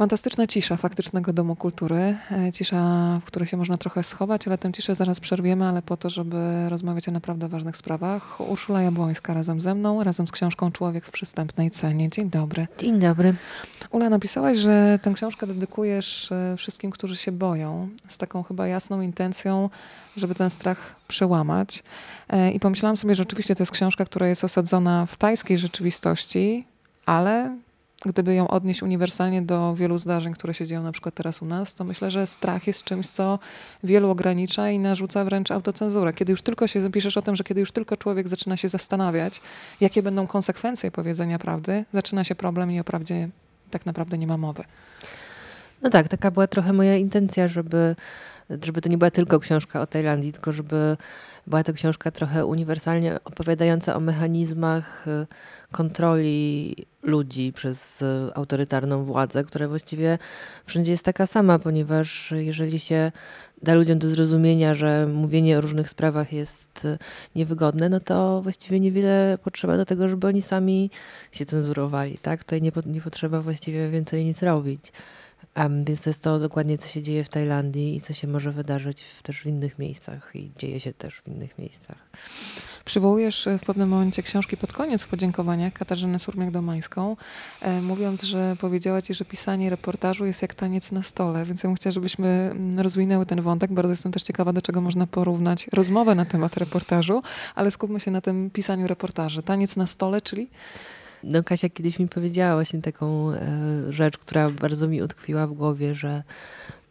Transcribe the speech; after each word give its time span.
Fantastyczna 0.00 0.46
cisza 0.46 0.76
faktycznego 0.76 1.32
Domu 1.32 1.56
Kultury. 1.56 2.16
E, 2.30 2.52
cisza, 2.52 3.18
w 3.22 3.24
której 3.24 3.48
się 3.48 3.56
można 3.56 3.76
trochę 3.76 4.02
schować, 4.02 4.46
ale 4.46 4.58
tę 4.58 4.72
ciszę 4.72 4.94
zaraz 4.94 5.20
przerwiemy, 5.20 5.64
ale 5.64 5.82
po 5.82 5.96
to, 5.96 6.10
żeby 6.10 6.36
rozmawiać 6.68 7.08
o 7.08 7.12
naprawdę 7.12 7.48
ważnych 7.48 7.76
sprawach. 7.76 8.40
Urszula 8.40 8.82
Jabłońska 8.82 9.34
razem 9.34 9.60
ze 9.60 9.74
mną, 9.74 10.04
razem 10.04 10.26
z 10.26 10.32
książką 10.32 10.72
Człowiek 10.72 11.04
w 11.04 11.10
przystępnej 11.10 11.70
cenie. 11.70 12.08
Dzień 12.08 12.30
dobry. 12.30 12.66
Dzień 12.78 12.98
dobry. 12.98 13.34
Ula, 13.90 14.10
napisałaś, 14.10 14.56
że 14.56 14.98
tę 15.02 15.12
książkę 15.14 15.46
dedykujesz 15.46 16.32
e, 16.32 16.54
wszystkim, 16.56 16.90
którzy 16.90 17.16
się 17.16 17.32
boją, 17.32 17.88
z 18.08 18.18
taką 18.18 18.42
chyba 18.42 18.66
jasną 18.66 19.00
intencją, 19.00 19.70
żeby 20.16 20.34
ten 20.34 20.50
strach 20.50 20.96
przełamać. 21.08 21.82
E, 22.28 22.52
I 22.52 22.60
pomyślałam 22.60 22.96
sobie, 22.96 23.14
że 23.14 23.22
oczywiście 23.22 23.54
to 23.54 23.62
jest 23.62 23.72
książka, 23.72 24.04
która 24.04 24.28
jest 24.28 24.44
osadzona 24.44 25.06
w 25.06 25.16
tajskiej 25.16 25.58
rzeczywistości, 25.58 26.64
ale 27.06 27.56
gdyby 28.06 28.34
ją 28.34 28.48
odnieść 28.48 28.82
uniwersalnie 28.82 29.42
do 29.42 29.74
wielu 29.74 29.98
zdarzeń, 29.98 30.32
które 30.32 30.54
się 30.54 30.66
dzieją 30.66 30.82
na 30.82 30.92
przykład 30.92 31.14
teraz 31.14 31.42
u 31.42 31.44
nas, 31.44 31.74
to 31.74 31.84
myślę, 31.84 32.10
że 32.10 32.26
strach 32.26 32.66
jest 32.66 32.84
czymś, 32.84 33.08
co 33.08 33.38
wielu 33.84 34.10
ogranicza 34.10 34.70
i 34.70 34.78
narzuca 34.78 35.24
wręcz 35.24 35.50
autocenzurę. 35.50 36.12
Kiedy 36.12 36.32
już 36.32 36.42
tylko 36.42 36.66
się 36.66 36.80
zapiszesz 36.80 37.16
o 37.16 37.22
tym, 37.22 37.36
że 37.36 37.44
kiedy 37.44 37.60
już 37.60 37.72
tylko 37.72 37.96
człowiek 37.96 38.28
zaczyna 38.28 38.56
się 38.56 38.68
zastanawiać, 38.68 39.40
jakie 39.80 40.02
będą 40.02 40.26
konsekwencje 40.26 40.90
powiedzenia 40.90 41.38
prawdy, 41.38 41.84
zaczyna 41.94 42.24
się 42.24 42.34
problem 42.34 42.72
i 42.72 42.80
o 42.80 42.84
prawdzie 42.84 43.28
tak 43.70 43.86
naprawdę 43.86 44.18
nie 44.18 44.26
ma 44.26 44.36
mowy. 44.36 44.64
No 45.82 45.90
tak, 45.90 46.08
taka 46.08 46.30
była 46.30 46.46
trochę 46.46 46.72
moja 46.72 46.96
intencja, 46.96 47.48
żeby, 47.48 47.96
żeby 48.64 48.80
to 48.80 48.88
nie 48.88 48.98
była 48.98 49.10
tylko 49.10 49.40
książka 49.40 49.80
o 49.80 49.86
Tajlandii, 49.86 50.32
tylko 50.32 50.52
żeby 50.52 50.96
była 51.46 51.64
to 51.64 51.72
książka 51.72 52.10
trochę 52.10 52.46
uniwersalnie 52.46 53.18
opowiadająca 53.24 53.96
o 53.96 54.00
mechanizmach 54.00 55.08
y, 55.08 55.26
kontroli 55.72 56.76
ludzi 57.02 57.52
przez 57.52 58.02
y, 58.02 58.06
autorytarną 58.34 59.04
władzę, 59.04 59.44
która 59.44 59.68
właściwie 59.68 60.18
wszędzie 60.64 60.90
jest 60.90 61.04
taka 61.04 61.26
sama, 61.26 61.58
ponieważ 61.58 62.34
jeżeli 62.36 62.78
się 62.80 63.12
da 63.62 63.74
ludziom 63.74 63.98
do 63.98 64.08
zrozumienia, 64.08 64.74
że 64.74 65.06
mówienie 65.06 65.58
o 65.58 65.60
różnych 65.60 65.88
sprawach 65.88 66.32
jest 66.32 66.84
y, 66.84 66.98
niewygodne, 67.34 67.88
no 67.88 68.00
to 68.00 68.42
właściwie 68.42 68.80
niewiele 68.80 69.38
potrzeba 69.44 69.76
do 69.76 69.84
tego, 69.86 70.08
żeby 70.08 70.26
oni 70.26 70.42
sami 70.42 70.90
się 71.32 71.46
cenzurowali. 71.46 72.18
Tak? 72.18 72.44
Tutaj 72.44 72.62
nie, 72.62 72.72
nie 72.86 73.00
potrzeba 73.00 73.40
właściwie 73.40 73.88
więcej 73.88 74.24
nic 74.24 74.42
robić. 74.42 74.92
Um, 75.56 75.84
więc 75.84 76.02
to 76.02 76.10
jest 76.10 76.22
to 76.22 76.38
dokładnie, 76.38 76.78
co 76.78 76.88
się 76.88 77.02
dzieje 77.02 77.24
w 77.24 77.28
Tajlandii 77.28 77.96
i 77.96 78.00
co 78.00 78.12
się 78.14 78.28
może 78.28 78.52
wydarzyć 78.52 79.02
w, 79.02 79.22
też 79.22 79.40
w 79.40 79.46
innych 79.46 79.78
miejscach 79.78 80.30
i 80.34 80.50
dzieje 80.58 80.80
się 80.80 80.92
też 80.92 81.20
w 81.20 81.28
innych 81.28 81.58
miejscach. 81.58 81.96
Przywołujesz 82.84 83.46
e, 83.46 83.58
w 83.58 83.64
pewnym 83.64 83.88
momencie 83.88 84.22
książki 84.22 84.56
pod 84.56 84.72
koniec 84.72 85.02
w 85.02 85.08
podziękowaniach 85.08 85.72
Katarzynę 85.72 86.18
Surmiak-Domańską, 86.18 87.16
e, 87.60 87.82
mówiąc, 87.82 88.22
że 88.22 88.56
powiedziała 88.60 89.02
ci, 89.02 89.14
że 89.14 89.24
pisanie 89.24 89.70
reportażu 89.70 90.26
jest 90.26 90.42
jak 90.42 90.54
taniec 90.54 90.92
na 90.92 91.02
stole, 91.02 91.44
więc 91.44 91.62
ja 91.62 91.68
bym 91.68 91.76
chciała, 91.76 91.92
żebyśmy 91.92 92.28
mm, 92.28 92.78
rozwinęły 92.78 93.26
ten 93.26 93.42
wątek. 93.42 93.72
Bardzo 93.72 93.90
jestem 93.90 94.12
też 94.12 94.22
ciekawa, 94.22 94.52
do 94.52 94.62
czego 94.62 94.80
można 94.80 95.06
porównać 95.06 95.68
rozmowę 95.72 96.14
na 96.14 96.24
temat 96.24 96.56
reportażu, 96.56 97.22
ale 97.54 97.70
skupmy 97.70 98.00
się 98.00 98.10
na 98.10 98.20
tym 98.20 98.50
pisaniu 98.50 98.86
reportaży. 98.86 99.42
Taniec 99.42 99.76
na 99.76 99.86
stole, 99.86 100.22
czyli 100.22 100.50
no 101.24 101.42
Kasia 101.42 101.68
kiedyś 101.68 101.98
mi 101.98 102.08
powiedziała 102.08 102.54
właśnie 102.54 102.82
taką 102.82 103.32
e, 103.32 103.38
rzecz, 103.88 104.18
która 104.18 104.50
bardzo 104.50 104.88
mi 104.88 105.02
utkwiła 105.02 105.46
w 105.46 105.54
głowie, 105.54 105.94
że, 105.94 106.22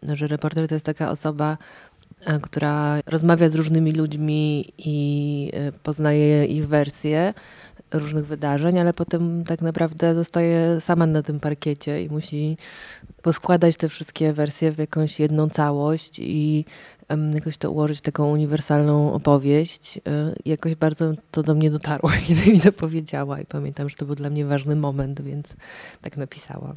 że 0.04 0.28
reporter 0.28 0.68
to 0.68 0.76
jest 0.76 0.86
taka 0.86 1.12
osoba, 1.12 1.58
e, 2.26 2.40
która 2.40 3.00
rozmawia 3.06 3.50
z 3.50 3.56
różnymi 3.56 3.92
ludźmi 3.92 4.74
i 4.78 5.52
e, 5.54 5.72
poznaje 5.72 6.46
ich 6.46 6.68
wersje 6.68 7.34
różnych 7.94 8.26
wydarzeń, 8.26 8.80
ale 8.80 8.94
potem 8.94 9.44
tak 9.44 9.62
naprawdę 9.62 10.16
zostaje 10.16 10.82
sama 10.82 11.06
na 11.06 11.22
tym 11.22 11.40
parkiecie 11.40 12.04
i 12.04 12.10
musi 12.10 12.58
poskładać 13.22 13.78
te 13.78 13.90
wszystkie 13.90 14.34
wersje 14.34 14.72
w 14.72 14.78
jakąś 14.78 15.20
jedną 15.20 15.50
całość 15.50 16.20
i 16.20 16.66
jakoś 17.34 17.58
to 17.58 17.72
ułożyć 17.72 17.98
w 17.98 18.02
taką 18.02 18.32
uniwersalną 18.32 19.14
opowieść. 19.14 19.98
Y, 19.98 20.02
jakoś 20.46 20.76
bardzo 20.76 21.14
to 21.32 21.44
do 21.44 21.56
mnie 21.56 21.72
dotarło, 21.72 22.10
kiedy 22.28 22.52
mi 22.52 22.62
to 22.62 22.72
powiedziała 22.72 23.40
i 23.40 23.46
pamiętam, 23.46 23.90
że 23.90 23.96
to 23.96 24.06
był 24.06 24.16
dla 24.16 24.30
mnie 24.30 24.46
ważny 24.46 24.76
moment, 24.76 25.22
więc 25.22 25.48
tak 26.02 26.18
napisałam. 26.18 26.76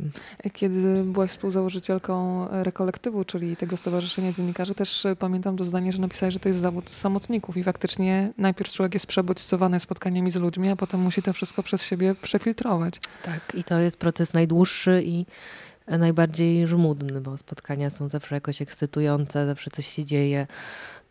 Kiedy 0.53 1.04
byłaś 1.04 1.31
współzałożycielką 1.31 2.47
rekolektywu, 2.50 3.25
czyli 3.25 3.56
tego 3.56 3.76
Stowarzyszenia 3.76 4.32
Dziennikarzy, 4.32 4.75
też 4.75 5.06
pamiętam 5.19 5.56
to 5.56 5.65
zdanie, 5.65 5.93
że 5.93 5.98
napisałeś, 5.98 6.32
że 6.32 6.41
to 6.41 6.49
jest 6.49 6.60
zawód 6.60 6.91
samotników 6.91 7.56
i 7.56 7.64
faktycznie 7.64 8.32
najpierw 8.38 8.72
człowiek 8.72 8.94
jest 8.94 9.06
przebodźcowany 9.06 9.81
spotkaniami 9.81 10.31
z 10.31 10.37
ludźmi, 10.37 10.69
a 10.69 10.76
potem 10.76 11.00
musi 11.00 11.22
to 11.22 11.32
wszystko 11.32 11.62
przez 11.62 11.84
siebie 11.84 12.14
przefiltrować. 12.14 12.94
Tak, 13.25 13.54
i 13.54 13.64
to 13.64 13.78
jest 13.78 13.97
proces 13.97 14.34
najdłuższy 14.34 15.03
i 15.04 15.26
najbardziej 15.87 16.66
żmudny, 16.66 17.20
bo 17.20 17.37
spotkania 17.37 17.91
są 17.91 18.09
zawsze 18.09 18.34
jakoś 18.34 18.62
ekscytujące, 18.62 19.47
zawsze 19.47 19.70
coś 19.70 19.87
się 19.87 20.04
dzieje, 20.04 20.47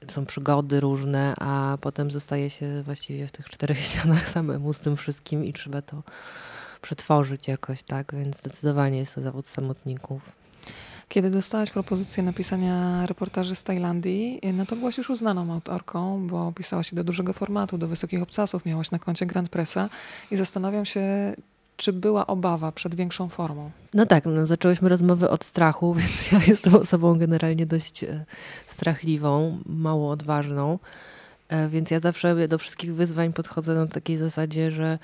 są 0.07 0.25
przygody 0.25 0.79
różne, 0.79 1.33
a 1.39 1.77
potem 1.81 2.11
zostaje 2.11 2.49
się 2.49 2.83
właściwie 2.83 3.27
w 3.27 3.31
tych 3.31 3.49
czterech 3.49 3.79
ścianach 3.87 4.29
samemu 4.29 4.73
z 4.73 4.79
tym 4.79 4.97
wszystkim 4.97 5.45
i 5.45 5.53
trzeba 5.53 5.81
to 5.81 6.03
przetworzyć 6.81 7.47
jakoś, 7.47 7.83
tak? 7.83 8.15
Więc 8.15 8.37
zdecydowanie 8.37 8.97
jest 8.97 9.15
to 9.15 9.21
zawód 9.21 9.47
samotników. 9.47 10.21
Kiedy 11.11 11.29
dostałaś 11.29 11.71
propozycję 11.71 12.23
napisania 12.23 13.05
reportaży 13.05 13.55
z 13.55 13.63
Tajlandii, 13.63 14.39
no 14.53 14.65
to 14.65 14.75
byłaś 14.75 14.97
już 14.97 15.09
uznaną 15.09 15.53
autorką, 15.53 16.27
bo 16.27 16.51
pisałaś 16.51 16.89
się 16.89 16.95
do 16.95 17.03
dużego 17.03 17.33
formatu, 17.33 17.77
do 17.77 17.87
wysokich 17.87 18.21
obcasów, 18.21 18.65
miałaś 18.65 18.91
na 18.91 18.99
koncie 18.99 19.25
Grand 19.25 19.49
Pressa 19.49 19.89
i 20.31 20.37
zastanawiam 20.37 20.85
się, 20.85 21.35
czy 21.81 21.93
była 21.93 22.27
obawa 22.27 22.71
przed 22.71 22.95
większą 22.95 23.29
formą? 23.29 23.71
No 23.93 24.05
tak, 24.05 24.25
no 24.25 24.45
zaczęłyśmy 24.45 24.89
rozmowę 24.89 25.29
od 25.29 25.45
strachu, 25.45 25.93
więc 25.99 26.31
ja 26.31 26.41
jestem 26.47 26.75
osobą 26.75 27.17
generalnie 27.17 27.65
dość 27.65 28.03
e, 28.03 28.25
strachliwą, 28.67 29.57
mało 29.65 30.11
odważną. 30.11 30.79
E, 31.49 31.69
więc 31.69 31.91
ja 31.91 31.99
zawsze 31.99 32.47
do 32.47 32.57
wszystkich 32.57 32.95
wyzwań 32.95 33.33
podchodzę 33.33 33.75
na 33.75 33.87
takiej 33.87 34.17
zasadzie, 34.17 34.71
że 34.71 34.99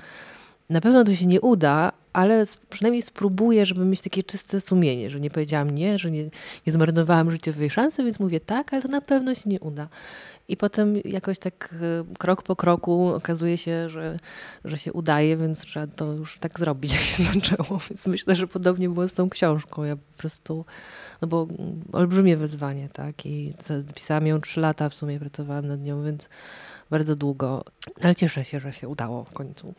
na 0.70 0.82
pewno 0.82 1.04
to 1.04 1.16
się 1.16 1.26
nie 1.26 1.42
uda, 1.42 1.92
ale 2.18 2.44
przynajmniej 2.70 3.02
spróbuję, 3.02 3.66
żeby 3.66 3.86
mieć 3.86 4.02
takie 4.02 4.24
czyste 4.24 4.62
sumienie, 4.62 5.10
że 5.10 5.20
nie 5.20 5.30
powiedziałam 5.30 5.70
nie, 5.70 5.98
że 5.98 6.12
nie, 6.12 6.24
nie 6.68 6.74
zmarnowałam 6.74 7.32
życiowej 7.32 7.70
szansy, 7.70 8.04
więc 8.04 8.20
mówię 8.20 8.40
tak, 8.40 8.74
ale 8.74 8.82
to 8.82 8.88
na 8.88 9.02
pewno 9.02 9.36
się 9.36 9.50
nie 9.50 9.60
uda. 9.60 9.88
I 10.48 10.58
potem 10.58 10.96
jakoś 11.06 11.40
tak 11.40 11.76
e, 11.82 12.16
krok 12.18 12.44
po 12.44 12.56
kroku 12.56 13.14
okazuje 13.16 13.58
się, 13.58 13.90
że, 13.90 14.20
że 14.66 14.78
się 14.78 14.94
udaje, 14.94 15.38
więc 15.38 15.60
trzeba 15.60 15.88
to 15.88 16.14
już 16.14 16.38
tak 16.38 16.60
zrobić, 16.60 16.92
jak 16.94 17.02
się 17.02 17.24
zaczęło. 17.24 17.80
Więc 17.90 18.08
myślę, 18.08 18.36
że 18.36 18.48
podobnie 18.48 18.90
było 18.90 19.08
z 19.08 19.14
tą 19.14 19.30
książką. 19.30 19.84
Ja 19.84 19.96
po 19.96 20.18
prostu, 20.18 20.66
no 21.22 21.28
bo 21.28 21.48
olbrzymie 21.92 22.38
wyzwanie, 22.38 22.90
tak? 22.94 23.26
I 23.26 23.54
pisałam 23.96 24.28
ją 24.28 24.42
trzy 24.42 24.60
lata, 24.62 24.90
w 24.90 24.96
sumie 24.96 25.20
pracowałam 25.20 25.68
nad 25.68 25.82
nią, 25.82 26.04
więc 26.04 26.30
bardzo 26.90 27.16
długo, 27.16 27.64
ale 28.02 28.16
cieszę 28.16 28.46
się, 28.46 28.60
że 28.60 28.74
się 28.74 28.88
udało 28.88 29.24
w 29.24 29.34
końcu. 29.34 29.74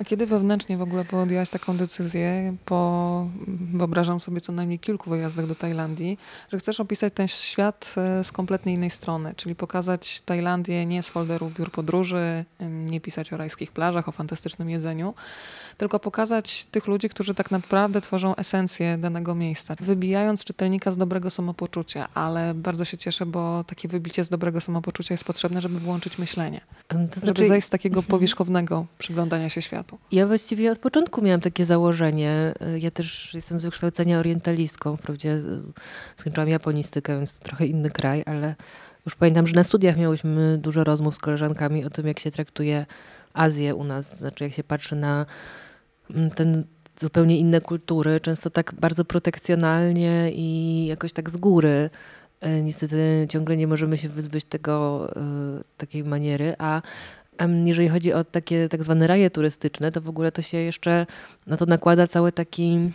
A 0.00 0.04
kiedy 0.04 0.26
wewnętrznie 0.26 0.76
w 0.76 0.82
ogóle 0.82 1.04
podjęłaś 1.04 1.50
taką 1.50 1.76
decyzję, 1.76 2.56
po 2.64 3.28
wyobrażam 3.74 4.20
sobie 4.20 4.40
co 4.40 4.52
najmniej 4.52 4.78
kilku 4.78 5.10
wyjazdach 5.10 5.46
do 5.46 5.54
Tajlandii, 5.54 6.18
że 6.52 6.58
chcesz 6.58 6.80
opisać 6.80 7.12
ten 7.16 7.28
świat 7.28 7.94
e, 7.96 8.24
z 8.24 8.32
kompletnie 8.32 8.74
innej 8.74 8.90
strony, 8.90 9.34
czyli 9.36 9.54
pokazać 9.54 10.20
Tajlandię 10.20 10.86
nie 10.86 11.02
z 11.02 11.08
folderów 11.08 11.54
biur 11.54 11.70
podróży, 11.70 12.44
nie 12.60 13.00
pisać 13.00 13.32
o 13.32 13.36
rajskich 13.36 13.72
plażach, 13.72 14.08
o 14.08 14.12
fantastycznym 14.12 14.70
jedzeniu, 14.70 15.14
tylko 15.76 16.00
pokazać 16.00 16.64
tych 16.64 16.86
ludzi, 16.86 17.08
którzy 17.08 17.34
tak 17.34 17.50
naprawdę 17.50 18.00
tworzą 18.00 18.36
esencję 18.36 18.98
danego 18.98 19.34
miejsca, 19.34 19.74
wybijając 19.80 20.44
czytelnika 20.44 20.92
z 20.92 20.96
dobrego 20.96 21.30
samopoczucia, 21.30 22.08
ale 22.14 22.54
bardzo 22.54 22.84
się 22.84 22.96
cieszę, 22.96 23.26
bo 23.26 23.64
takie 23.64 23.88
wybicie 23.88 24.24
z 24.24 24.28
dobrego 24.28 24.60
samopoczucia 24.60 25.14
jest 25.14 25.24
potrzebne, 25.24 25.60
żeby 25.60 25.78
włączyć 25.78 26.18
myślenie, 26.18 26.60
to 26.88 26.96
znaczy... 26.96 27.20
żeby 27.26 27.48
zejść 27.48 27.66
z 27.66 27.70
takiego 27.70 27.98
mhm. 28.00 28.10
powierzchownego 28.10 28.86
przyglądania 28.98 29.48
się 29.48 29.62
światu. 29.62 29.98
Ja 30.12 30.26
właściwie 30.26 30.72
od 30.72 30.78
początku 30.78 31.22
miałam 31.22 31.40
takie 31.40 31.64
założenie. 31.64 32.54
Ja 32.80 32.90
też 32.90 33.34
jestem 33.34 33.58
z 33.58 33.62
wykształcenia 33.62 34.18
orientalistką, 34.18 34.96
wprawdzie 34.96 35.38
skończyłam 36.16 36.48
japonistykę, 36.48 37.16
więc 37.16 37.38
to 37.38 37.44
trochę 37.44 37.66
inny 37.66 37.90
kraj, 37.90 38.22
ale 38.26 38.54
już 39.06 39.14
pamiętam, 39.14 39.46
że 39.46 39.54
na 39.54 39.64
studiach 39.64 39.96
miałyśmy 39.96 40.58
dużo 40.58 40.84
rozmów 40.84 41.14
z 41.14 41.18
koleżankami 41.18 41.84
o 41.84 41.90
tym, 41.90 42.06
jak 42.06 42.20
się 42.20 42.30
traktuje 42.30 42.86
Azję 43.34 43.74
u 43.74 43.84
nas, 43.84 44.18
znaczy 44.18 44.44
jak 44.44 44.52
się 44.52 44.64
patrzy 44.64 44.96
na 44.96 45.26
mm, 46.10 46.30
ten 46.30 46.64
zupełnie 47.00 47.38
inne 47.38 47.60
kultury, 47.60 48.20
często 48.20 48.50
tak 48.50 48.74
bardzo 48.74 49.04
protekcjonalnie 49.04 50.30
i 50.32 50.86
jakoś 50.86 51.12
tak 51.12 51.30
z 51.30 51.36
góry. 51.36 51.90
E, 52.40 52.62
niestety 52.62 53.26
ciągle 53.28 53.56
nie 53.56 53.66
możemy 53.66 53.98
się 53.98 54.08
wyzbyć 54.08 54.44
tego, 54.44 55.08
e, 55.16 55.20
takiej 55.76 56.04
maniery, 56.04 56.54
a 56.58 56.82
jeżeli 57.64 57.88
chodzi 57.88 58.12
o 58.12 58.24
takie 58.24 58.68
tak 58.68 58.82
zwane 58.82 59.06
raje 59.06 59.30
turystyczne, 59.30 59.92
to 59.92 60.00
w 60.00 60.08
ogóle 60.08 60.32
to 60.32 60.42
się 60.42 60.58
jeszcze 60.58 61.06
na 61.46 61.56
to 61.56 61.66
nakłada 61.66 62.06
cały 62.06 62.32
taki 62.32 62.90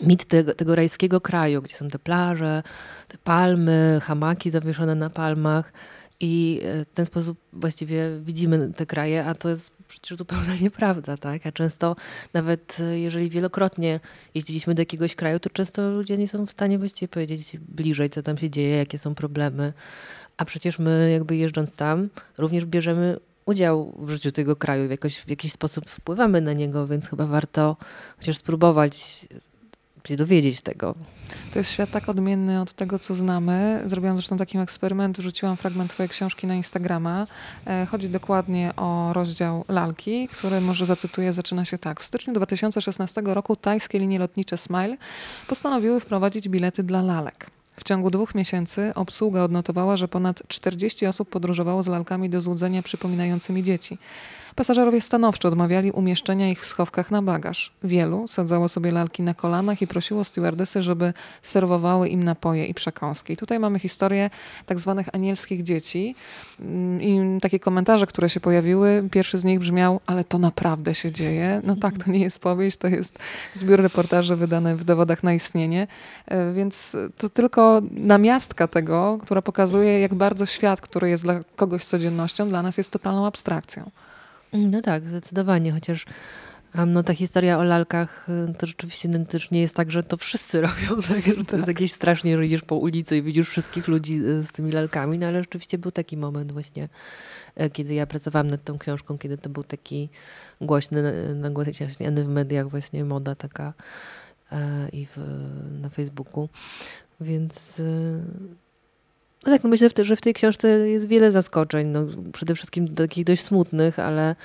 mit 0.00 0.24
tego, 0.24 0.54
tego 0.54 0.74
rajskiego 0.74 1.20
kraju, 1.20 1.62
gdzie 1.62 1.76
są 1.76 1.88
te 1.88 1.98
plaże, 1.98 2.62
te 3.08 3.18
palmy, 3.18 4.00
hamaki 4.02 4.50
zawieszone 4.50 4.94
na 4.94 5.10
palmach 5.10 5.72
i 6.20 6.60
e, 6.64 6.84
w 6.84 6.88
ten 6.94 7.06
sposób 7.06 7.38
właściwie 7.52 8.10
widzimy 8.20 8.72
te 8.76 8.86
kraje, 8.86 9.24
a 9.24 9.34
to 9.34 9.48
jest 9.48 9.72
przecież 9.88 10.18
zupełna 10.18 10.54
nieprawda, 10.62 11.16
tak? 11.16 11.46
A 11.46 11.52
często 11.52 11.96
nawet 12.32 12.76
e, 12.80 12.98
jeżeli 12.98 13.30
wielokrotnie 13.30 14.00
jeździliśmy 14.34 14.74
do 14.74 14.82
jakiegoś 14.82 15.14
kraju, 15.14 15.40
to 15.40 15.50
często 15.50 15.90
ludzie 15.90 16.18
nie 16.18 16.28
są 16.28 16.46
w 16.46 16.50
stanie 16.50 16.78
właściwie 16.78 17.08
powiedzieć 17.08 17.56
bliżej, 17.68 18.10
co 18.10 18.22
tam 18.22 18.38
się 18.38 18.50
dzieje, 18.50 18.76
jakie 18.76 18.98
są 18.98 19.14
problemy. 19.14 19.72
A 20.36 20.44
przecież 20.44 20.78
my 20.78 21.10
jakby 21.12 21.36
jeżdżąc 21.36 21.76
tam 21.76 22.08
również 22.38 22.64
bierzemy 22.64 23.16
udział 23.46 23.94
w 23.98 24.10
życiu 24.10 24.32
tego 24.32 24.56
kraju, 24.56 24.90
jakoś, 24.90 25.16
w 25.16 25.28
jakiś 25.30 25.52
sposób 25.52 25.90
wpływamy 25.90 26.40
na 26.40 26.52
niego, 26.52 26.86
więc 26.86 27.08
chyba 27.08 27.26
warto 27.26 27.76
chociaż 28.16 28.38
spróbować 28.38 29.26
się 30.08 30.16
dowiedzieć 30.16 30.60
tego. 30.60 30.94
To 31.52 31.58
jest 31.58 31.70
świat 31.70 31.90
tak 31.90 32.08
odmienny 32.08 32.60
od 32.60 32.72
tego, 32.72 32.98
co 32.98 33.14
znamy. 33.14 33.82
Zrobiłam 33.86 34.16
zresztą 34.16 34.36
taki 34.36 34.58
eksperyment, 34.58 35.18
wrzuciłam 35.18 35.56
fragment 35.56 35.90
twojej 35.90 36.10
książki 36.10 36.46
na 36.46 36.54
Instagrama. 36.54 37.26
E, 37.66 37.86
chodzi 37.90 38.08
dokładnie 38.08 38.72
o 38.76 39.12
rozdział 39.12 39.64
lalki, 39.68 40.28
który 40.28 40.60
może 40.60 40.86
zacytuję, 40.86 41.32
zaczyna 41.32 41.64
się 41.64 41.78
tak. 41.78 42.00
W 42.00 42.04
styczniu 42.04 42.34
2016 42.34 43.22
roku 43.24 43.56
tajskie 43.56 43.98
linie 43.98 44.18
lotnicze 44.18 44.56
Smile 44.56 44.96
postanowiły 45.48 46.00
wprowadzić 46.00 46.48
bilety 46.48 46.82
dla 46.82 47.02
lalek. 47.02 47.46
W 47.76 47.84
ciągu 47.84 48.10
dwóch 48.10 48.34
miesięcy 48.34 48.92
obsługa 48.94 49.42
odnotowała, 49.42 49.96
że 49.96 50.08
ponad 50.08 50.42
40 50.48 51.06
osób 51.06 51.30
podróżowało 51.30 51.82
z 51.82 51.86
lalkami 51.86 52.30
do 52.30 52.40
złudzenia 52.40 52.82
przypominającymi 52.82 53.62
dzieci. 53.62 53.98
Pasażerowie 54.56 55.00
stanowczo 55.00 55.48
odmawiali 55.48 55.90
umieszczenia 55.90 56.48
ich 56.50 56.60
w 56.60 56.66
schowkach 56.66 57.10
na 57.10 57.22
bagaż. 57.22 57.72
Wielu 57.84 58.28
sadzało 58.28 58.68
sobie 58.68 58.92
lalki 58.92 59.22
na 59.22 59.34
kolanach 59.34 59.82
i 59.82 59.86
prosiło 59.86 60.24
stewardesy, 60.24 60.82
żeby 60.82 61.12
serwowały 61.42 62.08
im 62.08 62.24
napoje 62.24 62.66
i 62.66 62.74
przekąski. 62.74 63.32
I 63.32 63.36
tutaj 63.36 63.58
mamy 63.58 63.78
historię 63.78 64.30
tak 64.66 64.80
zwanych 64.80 65.06
anielskich 65.12 65.62
dzieci 65.62 66.14
mm, 66.60 67.02
i 67.02 67.40
takie 67.40 67.58
komentarze, 67.58 68.06
które 68.06 68.30
się 68.30 68.40
pojawiły. 68.40 69.08
Pierwszy 69.10 69.38
z 69.38 69.44
nich 69.44 69.58
brzmiał, 69.58 70.00
ale 70.06 70.24
to 70.24 70.38
naprawdę 70.38 70.94
się 70.94 71.12
dzieje. 71.12 71.60
No 71.64 71.76
tak, 71.76 72.04
to 72.04 72.10
nie 72.10 72.20
jest 72.20 72.38
powieść, 72.38 72.76
to 72.76 72.88
jest 72.88 73.18
zbiór 73.54 73.80
reportaży 73.80 74.36
wydany 74.36 74.76
w 74.76 74.84
dowodach 74.84 75.22
na 75.22 75.34
istnienie. 75.34 75.86
E, 76.26 76.52
więc 76.52 76.96
to 77.18 77.28
tylko 77.28 77.82
namiastka 77.90 78.68
tego, 78.68 79.18
która 79.22 79.42
pokazuje, 79.42 80.00
jak 80.00 80.14
bardzo 80.14 80.46
świat, 80.46 80.80
który 80.80 81.08
jest 81.08 81.22
dla 81.22 81.40
kogoś 81.56 81.84
codziennością, 81.84 82.48
dla 82.48 82.62
nas 82.62 82.78
jest 82.78 82.90
totalną 82.90 83.26
abstrakcją. 83.26 83.90
No 84.54 84.82
tak, 84.82 85.08
zdecydowanie, 85.08 85.72
chociaż 85.72 86.06
no, 86.86 87.02
ta 87.02 87.14
historia 87.14 87.58
o 87.58 87.64
lalkach 87.64 88.28
y, 88.28 88.54
to 88.54 88.66
rzeczywiście 88.66 89.08
no, 89.08 89.24
też 89.24 89.50
nie 89.50 89.60
jest 89.60 89.76
tak, 89.76 89.90
że 89.90 90.02
to 90.02 90.16
wszyscy 90.16 90.60
robią. 90.66 91.02
Tak? 91.08 91.26
Że 91.26 91.34
to 91.34 91.44
tak. 91.44 91.52
jest 91.52 91.68
jakieś 91.68 91.92
strasznie, 91.92 92.36
że 92.36 92.46
idziesz 92.46 92.62
po 92.62 92.76
ulicy 92.76 93.16
i 93.16 93.22
widzisz 93.22 93.48
wszystkich 93.48 93.88
ludzi 93.88 94.14
y, 94.14 94.42
z 94.42 94.52
tymi 94.52 94.72
lalkami, 94.72 95.18
no 95.18 95.26
ale 95.26 95.40
rzeczywiście 95.40 95.78
był 95.78 95.90
taki 95.90 96.16
moment 96.16 96.52
właśnie, 96.52 96.88
e, 97.56 97.70
kiedy 97.70 97.94
ja 97.94 98.06
pracowałam 98.06 98.50
nad 98.50 98.64
tą 98.64 98.78
książką, 98.78 99.18
kiedy 99.18 99.38
to 99.38 99.48
był 99.48 99.64
taki 99.64 100.08
głośny, 100.60 101.34
nagłaśniany 101.34 102.24
w 102.24 102.28
mediach 102.28 102.68
właśnie 102.68 103.04
moda 103.04 103.34
taka 103.34 103.72
e, 104.52 104.88
i 104.88 105.06
w, 105.06 105.16
na 105.80 105.88
Facebooku. 105.88 106.48
Więc 107.20 107.78
y, 107.78 108.20
no 109.46 109.52
tak, 109.52 109.64
no 109.64 109.70
myślę, 109.70 109.88
że 110.02 110.16
w 110.16 110.20
tej 110.20 110.34
książce 110.34 110.68
jest 110.68 111.08
wiele 111.08 111.30
zaskoczeń. 111.30 111.88
No, 111.88 112.06
przede 112.32 112.54
wszystkim 112.54 112.94
takich 112.94 113.24
dość 113.24 113.42
smutnych, 113.42 113.98
ale 113.98 114.36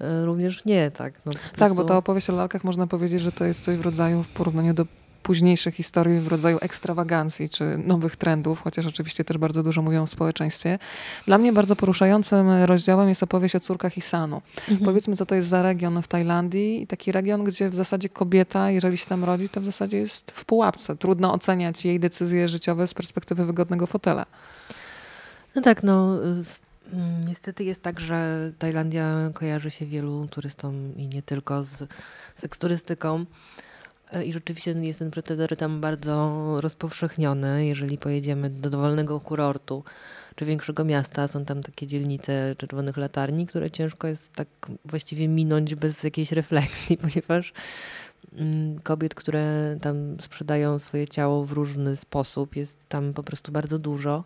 e, 0.00 0.24
również 0.24 0.64
nie, 0.64 0.90
tak. 0.90 1.14
No, 1.26 1.32
tak, 1.56 1.74
bo 1.74 1.84
ta 1.84 1.96
opowieść 1.96 2.30
o 2.30 2.32
lalkach 2.32 2.64
można 2.64 2.86
powiedzieć, 2.86 3.22
że 3.22 3.32
to 3.32 3.44
jest 3.44 3.64
coś 3.64 3.76
w 3.76 3.80
rodzaju 3.80 4.22
w 4.22 4.28
porównaniu 4.28 4.74
do 4.74 4.86
późniejsze 5.26 5.72
historii 5.72 6.20
w 6.20 6.28
rodzaju 6.28 6.58
ekstrawagancji 6.60 7.48
czy 7.48 7.78
nowych 7.78 8.16
trendów, 8.16 8.60
chociaż 8.60 8.86
oczywiście 8.86 9.24
też 9.24 9.38
bardzo 9.38 9.62
dużo 9.62 9.82
mówią 9.82 10.02
o 10.02 10.06
społeczeństwie. 10.06 10.78
Dla 11.26 11.38
mnie 11.38 11.52
bardzo 11.52 11.76
poruszającym 11.76 12.50
rozdziałem 12.50 13.08
jest 13.08 13.22
opowieść 13.22 13.56
o 13.56 13.60
córkach 13.60 13.96
Isanu. 13.96 14.42
Mhm. 14.58 14.78
Powiedzmy, 14.84 15.16
co 15.16 15.26
to 15.26 15.34
jest 15.34 15.48
za 15.48 15.62
region 15.62 16.02
w 16.02 16.08
Tajlandii. 16.08 16.86
Taki 16.86 17.12
region, 17.12 17.44
gdzie 17.44 17.70
w 17.70 17.74
zasadzie 17.74 18.08
kobieta, 18.08 18.70
jeżeli 18.70 18.96
się 18.96 19.06
tam 19.06 19.24
rodzi, 19.24 19.48
to 19.48 19.60
w 19.60 19.64
zasadzie 19.64 19.96
jest 19.96 20.30
w 20.30 20.44
pułapce. 20.44 20.96
Trudno 20.96 21.32
oceniać 21.32 21.84
jej 21.84 22.00
decyzje 22.00 22.48
życiowe 22.48 22.86
z 22.86 22.94
perspektywy 22.94 23.46
wygodnego 23.46 23.86
fotela. 23.86 24.26
No 25.54 25.62
tak, 25.62 25.82
no 25.82 26.18
mm, 26.92 27.24
Niestety 27.28 27.64
jest 27.64 27.82
tak, 27.82 28.00
że 28.00 28.52
Tajlandia 28.58 29.30
kojarzy 29.34 29.70
się 29.70 29.86
wielu 29.86 30.28
turystom 30.30 30.96
i 30.96 31.08
nie 31.08 31.22
tylko 31.22 31.62
z 31.62 31.88
seksturystyką. 32.34 33.24
E, 34.12 34.24
I 34.24 34.32
rzeczywiście 34.32 34.70
jest 34.70 34.98
ten 34.98 35.10
proceder 35.10 35.56
tam 35.56 35.80
bardzo 35.80 36.56
rozpowszechniony. 36.60 37.66
Jeżeli 37.66 37.98
pojedziemy 37.98 38.50
do 38.50 38.70
dowolnego 38.70 39.20
kurortu 39.20 39.84
czy 40.34 40.44
większego 40.44 40.84
miasta, 40.84 41.28
są 41.28 41.44
tam 41.44 41.62
takie 41.62 41.86
dzielnice 41.86 42.54
czerwonych 42.58 42.96
latarni, 42.96 43.46
które 43.46 43.70
ciężko 43.70 44.08
jest 44.08 44.32
tak 44.32 44.48
właściwie 44.84 45.28
minąć 45.28 45.74
bez 45.74 46.02
jakiejś 46.02 46.32
refleksji, 46.32 46.96
ponieważ 47.08 47.52
mm, 48.38 48.80
kobiet, 48.80 49.14
które 49.14 49.76
tam 49.80 50.16
sprzedają 50.20 50.78
swoje 50.78 51.08
ciało 51.08 51.44
w 51.44 51.52
różny 51.52 51.96
sposób, 51.96 52.56
jest 52.56 52.88
tam 52.88 53.12
po 53.12 53.22
prostu 53.22 53.52
bardzo 53.52 53.78
dużo. 53.78 54.24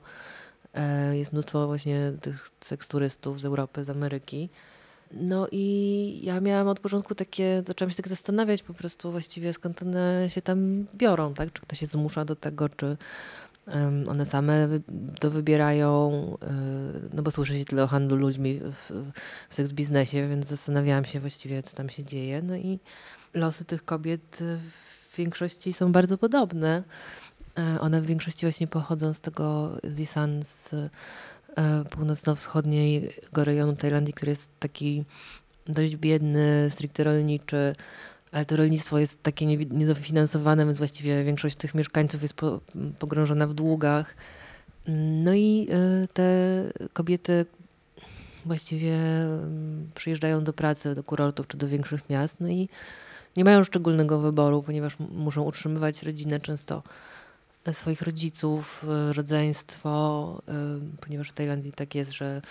E, 0.74 1.16
jest 1.16 1.32
mnóstwo 1.32 1.66
właśnie 1.66 2.12
tych 2.20 2.50
seksturystów 2.60 3.40
z 3.40 3.44
Europy, 3.44 3.84
z 3.84 3.90
Ameryki. 3.90 4.48
No 5.14 5.48
i 5.52 6.20
ja 6.22 6.40
miałam 6.40 6.68
od 6.68 6.80
początku 6.80 7.14
takie, 7.14 7.62
zaczęłam 7.66 7.90
się 7.90 7.96
tak 7.96 8.08
zastanawiać 8.08 8.62
po 8.62 8.74
prostu 8.74 9.10
właściwie 9.10 9.52
skąd 9.52 9.82
one 9.82 10.26
się 10.28 10.42
tam 10.42 10.86
biorą, 10.94 11.34
tak? 11.34 11.52
Czy 11.52 11.62
ktoś 11.62 11.78
się 11.78 11.86
zmusza 11.86 12.24
do 12.24 12.36
tego, 12.36 12.68
czy 12.68 12.96
one 14.08 14.26
same 14.26 14.68
to 15.20 15.30
wybierają, 15.30 16.10
y, 16.42 16.46
no 17.12 17.22
bo 17.22 17.30
słyszy 17.30 17.58
się 17.58 17.64
tyle 17.64 17.82
o 17.82 17.86
handlu 17.86 18.16
ludźmi 18.16 18.60
w, 18.60 18.92
w 19.48 19.54
seks 19.54 19.72
biznesie, 19.72 20.28
więc 20.28 20.46
zastanawiałam 20.46 21.04
się 21.04 21.20
właściwie, 21.20 21.62
co 21.62 21.76
tam 21.76 21.88
się 21.88 22.04
dzieje. 22.04 22.42
No 22.42 22.56
i 22.56 22.78
losy 23.34 23.64
tych 23.64 23.84
kobiet 23.84 24.38
w 25.12 25.16
większości 25.16 25.72
są 25.72 25.92
bardzo 25.92 26.18
podobne. 26.18 26.82
E, 27.58 27.80
one 27.80 28.02
w 28.02 28.06
większości 28.06 28.46
właśnie 28.46 28.66
pochodzą 28.66 29.12
z 29.12 29.20
tego 29.20 29.76
z 29.82 30.74
E, 30.74 30.90
północno-wschodniego 31.90 33.44
rejonu 33.44 33.76
Tajlandii, 33.76 34.14
który 34.14 34.30
jest 34.30 34.50
taki 34.58 35.04
dość 35.66 35.96
biedny, 35.96 36.66
stricte 36.70 37.04
rolniczy, 37.04 37.74
ale 38.32 38.44
to 38.44 38.56
rolnictwo 38.56 38.98
jest 38.98 39.22
takie 39.22 39.46
niedofinansowane, 39.46 40.64
więc 40.64 40.78
właściwie 40.78 41.24
większość 41.24 41.56
tych 41.56 41.74
mieszkańców 41.74 42.22
jest 42.22 42.34
po, 42.34 42.60
pogrążona 42.98 43.46
w 43.46 43.54
długach. 43.54 44.14
No 45.24 45.34
i 45.34 45.68
e, 45.70 46.06
te 46.12 46.24
kobiety 46.92 47.46
właściwie 48.46 48.94
mm, 48.94 49.90
przyjeżdżają 49.94 50.44
do 50.44 50.52
pracy, 50.52 50.94
do 50.94 51.04
kurortów 51.04 51.48
czy 51.48 51.56
do 51.56 51.68
większych 51.68 52.10
miast, 52.10 52.40
no 52.40 52.48
i 52.48 52.68
nie 53.36 53.44
mają 53.44 53.64
szczególnego 53.64 54.18
wyboru, 54.18 54.62
ponieważ 54.62 54.96
muszą 54.98 55.42
utrzymywać 55.42 56.02
rodzinę 56.02 56.40
często 56.40 56.82
swoich 57.72 58.02
rodziców, 58.02 58.84
e, 58.88 59.12
rodzeństwo, 59.12 60.42
e, 60.48 60.52
ponieważ 61.00 61.28
w 61.28 61.32
Tajlandii 61.32 61.72
tak 61.72 61.94
jest, 61.94 62.12
że 62.12 62.42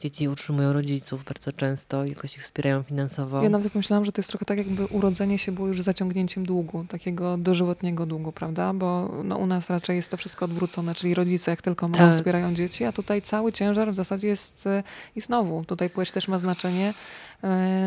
dzieci 0.00 0.28
utrzymują 0.28 0.72
rodziców 0.72 1.24
bardzo 1.24 1.52
często 1.52 2.04
jakoś 2.04 2.36
ich 2.36 2.42
wspierają 2.42 2.82
finansowo. 2.82 3.42
Ja 3.42 3.48
nawet 3.48 3.72
pomyślałam, 3.72 4.04
że 4.04 4.12
to 4.12 4.20
jest 4.20 4.28
trochę 4.28 4.44
tak, 4.44 4.58
jakby 4.58 4.86
urodzenie 4.86 5.38
się 5.38 5.52
było 5.52 5.68
już 5.68 5.82
zaciągnięciem 5.82 6.46
długu, 6.46 6.84
takiego 6.88 7.36
dożywotniego 7.36 8.06
długu, 8.06 8.32
prawda? 8.32 8.74
Bo 8.74 9.10
no, 9.24 9.36
u 9.36 9.46
nas 9.46 9.70
raczej 9.70 9.96
jest 9.96 10.10
to 10.10 10.16
wszystko 10.16 10.44
odwrócone, 10.44 10.94
czyli 10.94 11.14
rodzice 11.14 11.50
jak 11.50 11.62
tylko 11.62 11.88
mogą 11.88 11.98
tak. 11.98 12.12
wspierają 12.12 12.54
dzieci, 12.54 12.84
a 12.84 12.92
tutaj 12.92 13.22
cały 13.22 13.52
ciężar 13.52 13.90
w 13.90 13.94
zasadzie 13.94 14.28
jest 14.28 14.66
e, 14.66 14.82
i 15.16 15.20
znowu, 15.20 15.64
tutaj 15.64 15.90
płeć 15.90 16.12
też 16.12 16.28
ma 16.28 16.38
znaczenie 16.38 16.94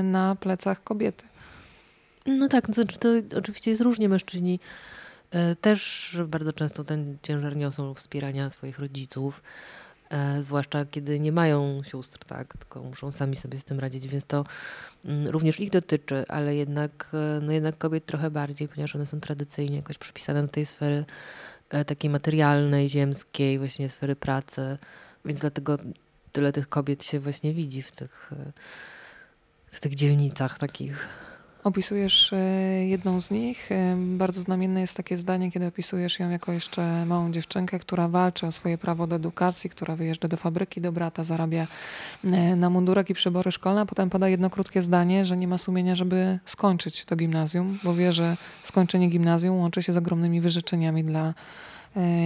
na 0.03 0.35
plecach 0.35 0.83
kobiety. 0.83 1.25
No 2.25 2.47
tak, 2.47 2.67
to 2.67 2.73
znaczy 2.73 2.97
to 2.99 3.09
oczywiście 3.37 3.71
jest 3.71 3.81
różnie 3.81 4.09
mężczyźni 4.09 4.59
E, 4.59 4.59
też 5.61 6.17
bardzo 6.27 6.53
często 6.53 6.83
ten 6.83 7.17
ciężar 7.21 7.55
niosą 7.55 7.93
wspierania 7.93 8.49
swoich 8.49 8.79
rodziców, 8.79 9.43
e, 10.09 10.43
zwłaszcza 10.43 10.85
kiedy 10.85 11.19
nie 11.19 11.31
mają 11.31 11.81
sióstr, 11.83 12.19
tak, 12.25 12.57
tylko 12.57 12.83
muszą 12.83 13.11
sami 13.11 13.35
sobie 13.35 13.57
z 13.57 13.63
tym 13.63 13.79
radzić, 13.79 14.07
więc 14.07 14.25
to 14.25 14.45
mm, 15.05 15.27
również 15.27 15.59
ich 15.59 15.69
dotyczy, 15.69 16.25
ale 16.27 16.55
jednak, 16.55 17.09
e, 17.13 17.39
no 17.41 17.51
jednak 17.51 17.77
kobiet 17.77 18.05
trochę 18.05 18.31
bardziej, 18.31 18.67
ponieważ 18.67 18.95
one 18.95 19.05
są 19.05 19.19
tradycyjnie 19.19 19.75
jakoś 19.75 19.97
przypisane 19.97 20.41
do 20.41 20.47
tej 20.47 20.65
sfery 20.65 21.05
takiej 21.87 22.09
materialnej, 22.09 22.89
ziemskiej, 22.89 23.59
właśnie 23.59 23.89
sfery 23.89 24.15
pracy, 24.15 24.77
więc 25.25 25.39
dlatego 25.39 25.77
tyle 26.31 26.51
tych 26.51 26.69
kobiet 26.69 27.03
się 27.03 27.19
właśnie 27.19 27.53
widzi 27.53 27.81
w 27.81 27.91
tych, 27.91 28.31
w 29.71 29.79
tych 29.79 29.95
dzielnicach 29.95 30.59
takich. 30.59 31.24
Opisujesz 31.65 32.33
e, 32.33 32.37
jedną 32.87 33.21
z 33.21 33.31
nich. 33.31 33.71
E, 33.71 33.95
bardzo 33.97 34.41
znamienne 34.41 34.81
jest 34.81 34.97
takie 34.97 35.17
zdanie, 35.17 35.51
kiedy 35.51 35.65
opisujesz 35.65 36.19
ją 36.19 36.29
jako 36.29 36.51
jeszcze 36.51 37.05
małą 37.05 37.31
dziewczynkę, 37.31 37.79
która 37.79 38.07
walczy 38.07 38.47
o 38.47 38.51
swoje 38.51 38.77
prawo 38.77 39.07
do 39.07 39.15
edukacji, 39.15 39.69
która 39.69 39.95
wyjeżdża 39.95 40.27
do 40.27 40.37
fabryki 40.37 40.81
do 40.81 40.91
brata, 40.91 41.23
zarabia 41.23 41.67
e, 42.23 42.55
na 42.55 42.69
mundurek 42.69 43.09
i 43.09 43.13
przybory 43.13 43.51
szkolne, 43.51 43.81
a 43.81 43.85
potem 43.85 44.09
pada 44.09 44.29
jedno 44.29 44.49
krótkie 44.49 44.81
zdanie, 44.81 45.25
że 45.25 45.37
nie 45.37 45.47
ma 45.47 45.57
sumienia, 45.57 45.95
żeby 45.95 46.39
skończyć 46.45 47.05
to 47.05 47.15
gimnazjum, 47.15 47.79
bo 47.83 47.95
wie, 47.95 48.13
że 48.13 48.37
skończenie 48.63 49.07
gimnazjum 49.07 49.57
łączy 49.57 49.83
się 49.83 49.93
z 49.93 49.97
ogromnymi 49.97 50.41
wyrzeczeniami 50.41 51.03
dla 51.03 51.33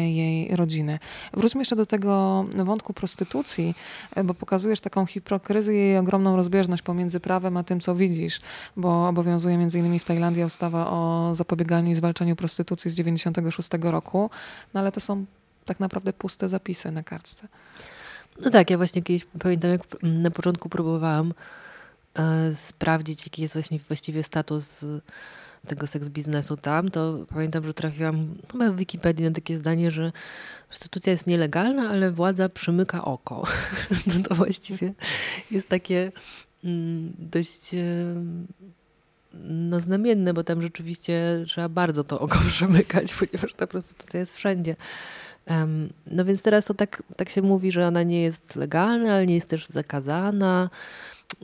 jej 0.05 0.55
rodziny. 0.55 0.99
Wróćmy 1.33 1.61
jeszcze 1.61 1.75
do 1.75 1.85
tego 1.85 2.45
wątku 2.55 2.93
prostytucji, 2.93 3.75
bo 4.23 4.33
pokazujesz 4.33 4.81
taką 4.81 5.05
hipokryzję 5.05 5.93
i 5.93 5.97
ogromną 5.97 6.35
rozbieżność 6.35 6.81
pomiędzy 6.83 7.19
prawem 7.19 7.57
a 7.57 7.63
tym, 7.63 7.79
co 7.79 7.95
widzisz, 7.95 8.39
bo 8.77 9.07
obowiązuje 9.07 9.57
między 9.57 9.79
innymi 9.79 9.99
w 9.99 10.03
Tajlandii 10.03 10.43
ustawa 10.43 10.91
o 10.91 11.31
zapobieganiu 11.35 11.91
i 11.91 11.95
zwalczaniu 11.95 12.35
prostytucji 12.35 12.91
z 12.91 12.95
96 12.95 13.69
roku, 13.81 14.29
no 14.73 14.79
ale 14.79 14.91
to 14.91 14.99
są 14.99 15.25
tak 15.65 15.79
naprawdę 15.79 16.13
puste 16.13 16.47
zapisy 16.47 16.91
na 16.91 17.03
kartce. 17.03 17.47
No 18.41 18.49
tak, 18.49 18.69
ja 18.69 18.77
właśnie 18.77 19.01
kiedyś 19.01 19.27
pamiętam, 19.39 19.71
jak 19.71 19.81
na 20.03 20.31
początku 20.31 20.69
próbowałam 20.69 21.33
e, 22.13 22.55
sprawdzić, 22.55 23.25
jaki 23.25 23.41
jest 23.41 23.53
właśnie 23.53 23.79
właściwie 23.87 24.23
status 24.23 24.85
tego 25.67 25.87
seks 25.87 26.09
biznesu 26.09 26.57
tam, 26.57 26.91
to 26.91 27.25
pamiętam, 27.33 27.65
że 27.65 27.73
trafiłam 27.73 28.35
chyba 28.51 28.71
w 28.71 28.75
Wikipedii 28.75 29.25
na 29.25 29.31
takie 29.31 29.57
zdanie, 29.57 29.91
że 29.91 30.11
prostytucja 30.69 31.11
jest 31.11 31.27
nielegalna, 31.27 31.89
ale 31.89 32.11
władza 32.11 32.49
przymyka 32.49 33.05
oko. 33.05 33.43
no 34.07 34.13
to 34.29 34.35
właściwie 34.35 34.93
jest 35.51 35.69
takie 35.69 36.11
mm, 36.63 37.13
dość 37.19 37.71
no, 39.43 39.79
znamienne, 39.79 40.33
bo 40.33 40.43
tam 40.43 40.61
rzeczywiście 40.61 41.43
trzeba 41.47 41.69
bardzo 41.69 42.03
to 42.03 42.19
oko 42.19 42.39
przemykać, 42.49 43.13
ponieważ 43.13 43.53
ta 43.53 43.67
prostytucja 43.67 44.19
jest 44.19 44.35
wszędzie. 44.35 44.75
No 46.07 46.25
więc 46.25 46.41
teraz 46.41 46.65
to 46.65 46.73
tak, 46.73 47.03
tak 47.15 47.29
się 47.29 47.41
mówi, 47.41 47.71
że 47.71 47.87
ona 47.87 48.03
nie 48.03 48.21
jest 48.21 48.55
legalna, 48.55 49.13
ale 49.13 49.25
nie 49.25 49.35
jest 49.35 49.49
też 49.49 49.67
zakazana. 49.67 50.69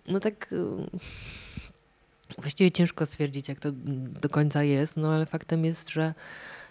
No 0.07 0.19
tak 0.19 0.50
właściwie 2.37 2.71
ciężko 2.71 3.05
stwierdzić, 3.05 3.49
jak 3.49 3.59
to 3.59 3.69
do 4.21 4.29
końca 4.29 4.63
jest, 4.63 4.97
no 4.97 5.13
ale 5.13 5.25
faktem 5.25 5.65
jest, 5.65 5.89
że 5.89 6.13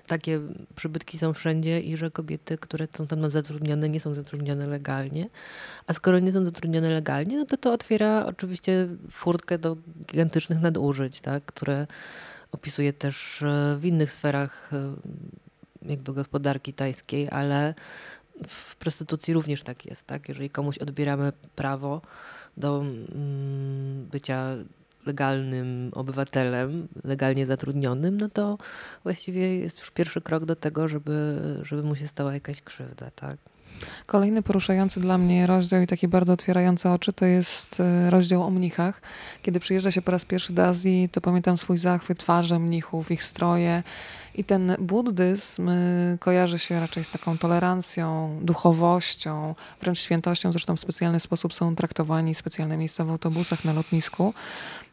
takie 0.06 0.40
przybytki 0.74 1.18
są 1.18 1.32
wszędzie 1.32 1.80
i 1.80 1.96
że 1.96 2.10
kobiety, 2.10 2.58
które 2.58 2.88
są 2.96 3.06
tam 3.06 3.30
zatrudnione, 3.30 3.88
nie 3.88 4.00
są 4.00 4.14
zatrudnione 4.14 4.66
legalnie. 4.66 5.28
A 5.86 5.92
skoro 5.92 6.18
nie 6.18 6.32
są 6.32 6.44
zatrudnione 6.44 6.90
legalnie, 6.90 7.38
no 7.38 7.46
to 7.46 7.56
to 7.56 7.72
otwiera 7.72 8.26
oczywiście 8.26 8.88
furtkę 9.10 9.58
do 9.58 9.76
gigantycznych 10.06 10.60
nadużyć, 10.60 11.20
tak, 11.20 11.44
które 11.44 11.86
opisuje 12.52 12.92
też 12.92 13.42
e, 13.42 13.76
w 13.78 13.84
innych 13.84 14.12
sferach 14.12 14.70
e, 14.72 14.94
jakby 15.82 16.12
gospodarki 16.12 16.72
tajskiej, 16.72 17.28
ale 17.30 17.74
w 18.48 18.76
prostytucji 18.76 19.34
również 19.34 19.62
tak 19.62 19.86
jest, 19.86 20.06
tak? 20.06 20.28
Jeżeli 20.28 20.50
komuś 20.50 20.78
odbieramy 20.78 21.32
prawo 21.56 22.00
do 22.56 22.80
mm, 22.80 24.06
bycia 24.12 24.56
legalnym 25.06 25.90
obywatelem, 25.92 26.88
legalnie 27.04 27.46
zatrudnionym, 27.46 28.16
no 28.20 28.28
to 28.28 28.58
właściwie 29.02 29.58
jest 29.58 29.78
już 29.78 29.90
pierwszy 29.90 30.20
krok 30.20 30.44
do 30.44 30.56
tego, 30.56 30.88
żeby, 30.88 31.38
żeby 31.62 31.82
mu 31.82 31.96
się 31.96 32.08
stała 32.08 32.34
jakaś 32.34 32.62
krzywda, 32.62 33.10
tak? 33.10 33.36
Kolejny 34.06 34.42
poruszający 34.42 35.00
dla 35.00 35.18
mnie 35.18 35.46
rozdział 35.46 35.82
i 35.82 35.86
taki 35.86 36.08
bardzo 36.08 36.32
otwierający 36.32 36.88
oczy 36.88 37.12
to 37.12 37.26
jest 37.26 37.80
e, 37.80 38.10
rozdział 38.10 38.42
o 38.42 38.50
mnichach. 38.50 39.02
Kiedy 39.42 39.60
przyjeżdża 39.60 39.90
się 39.90 40.02
po 40.02 40.12
raz 40.12 40.24
pierwszy 40.24 40.52
do 40.52 40.66
Azji, 40.66 41.08
to 41.12 41.20
pamiętam 41.20 41.56
swój 41.56 41.78
zachwyt 41.78 42.18
twarzy 42.18 42.58
mnichów, 42.58 43.10
ich 43.10 43.24
stroje. 43.24 43.82
I 44.34 44.44
ten 44.44 44.76
buddyzm 44.78 45.68
y, 45.68 46.18
kojarzy 46.20 46.58
się 46.58 46.80
raczej 46.80 47.04
z 47.04 47.10
taką 47.10 47.38
tolerancją, 47.38 48.38
duchowością, 48.42 49.54
wręcz 49.80 49.98
świętością. 49.98 50.52
Zresztą 50.52 50.76
w 50.76 50.80
specjalny 50.80 51.20
sposób 51.20 51.54
są 51.54 51.76
traktowani 51.76 52.34
specjalne 52.34 52.76
miejsca 52.76 53.04
w 53.04 53.10
autobusach 53.10 53.64
na 53.64 53.72
lotnisku. 53.72 54.34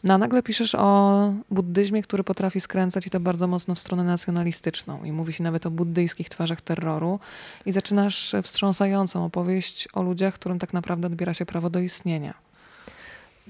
No 0.03 0.13
a 0.13 0.17
nagle 0.17 0.43
piszesz 0.43 0.75
o 0.75 1.34
buddyzmie, 1.51 2.01
który 2.01 2.24
potrafi 2.24 2.60
skręcać 2.60 3.08
i 3.08 3.10
to 3.10 3.20
bardzo 3.20 3.48
mocno 3.48 3.75
w 3.75 3.79
stronę 3.79 4.03
nacjonalistyczną. 4.03 5.03
I 5.03 5.12
mówi 5.12 5.34
się 5.34 5.43
nawet 5.43 5.65
o 5.65 5.72
buddyjskich 5.72 6.29
twarzach 6.29 6.62
terroru. 6.62 7.20
I 7.65 7.72
zaczynasz 7.72 8.36
wstrząsającą 8.43 9.25
opowieść 9.25 9.88
o 9.93 10.01
ludziach, 10.01 10.34
którym 10.34 10.60
tak 10.60 10.74
naprawdę 10.74 11.08
odbiera 11.08 11.34
się 11.34 11.46
prawo 11.46 11.70
do 11.70 11.79
istnienia. 11.79 12.34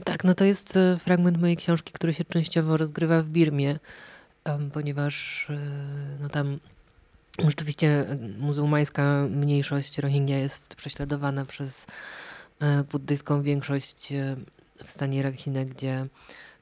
Tak, 0.04 0.24
no 0.24 0.34
to 0.34 0.44
jest 0.44 0.78
e, 0.78 0.98
fragment 0.98 1.42
mojej 1.42 1.58
książki, 1.58 1.94
który 1.94 2.14
się 2.14 2.26
częściowo 2.26 2.78
rozgrywa 2.78 3.22
w 3.22 3.28
Birmie 3.28 3.80
ponieważ 4.74 5.48
e, 5.50 5.58
no 6.22 6.30
tam 6.30 6.60
rzeczywiście 7.48 8.06
muzułmańska 8.40 9.28
mniejszość 9.30 9.98
Rohingya 9.98 10.38
jest 10.38 10.76
prześladowana 10.76 11.46
przez 11.46 11.88
e, 12.60 12.84
buddyjską 12.84 13.42
większość 13.42 14.14
w 14.86 14.90
stanie 14.90 15.24
Rakhine, 15.24 15.66
gdzie 15.66 16.08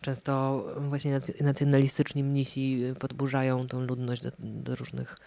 często 0.01 0.65
właśnie 0.77 1.19
nacjonalistyczni 1.41 2.23
mnisi 2.23 2.83
podburzają 2.99 3.67
tą 3.67 3.81
ludność 3.81 4.21
do, 4.21 4.31
do 4.39 4.75
różnych 4.75 5.17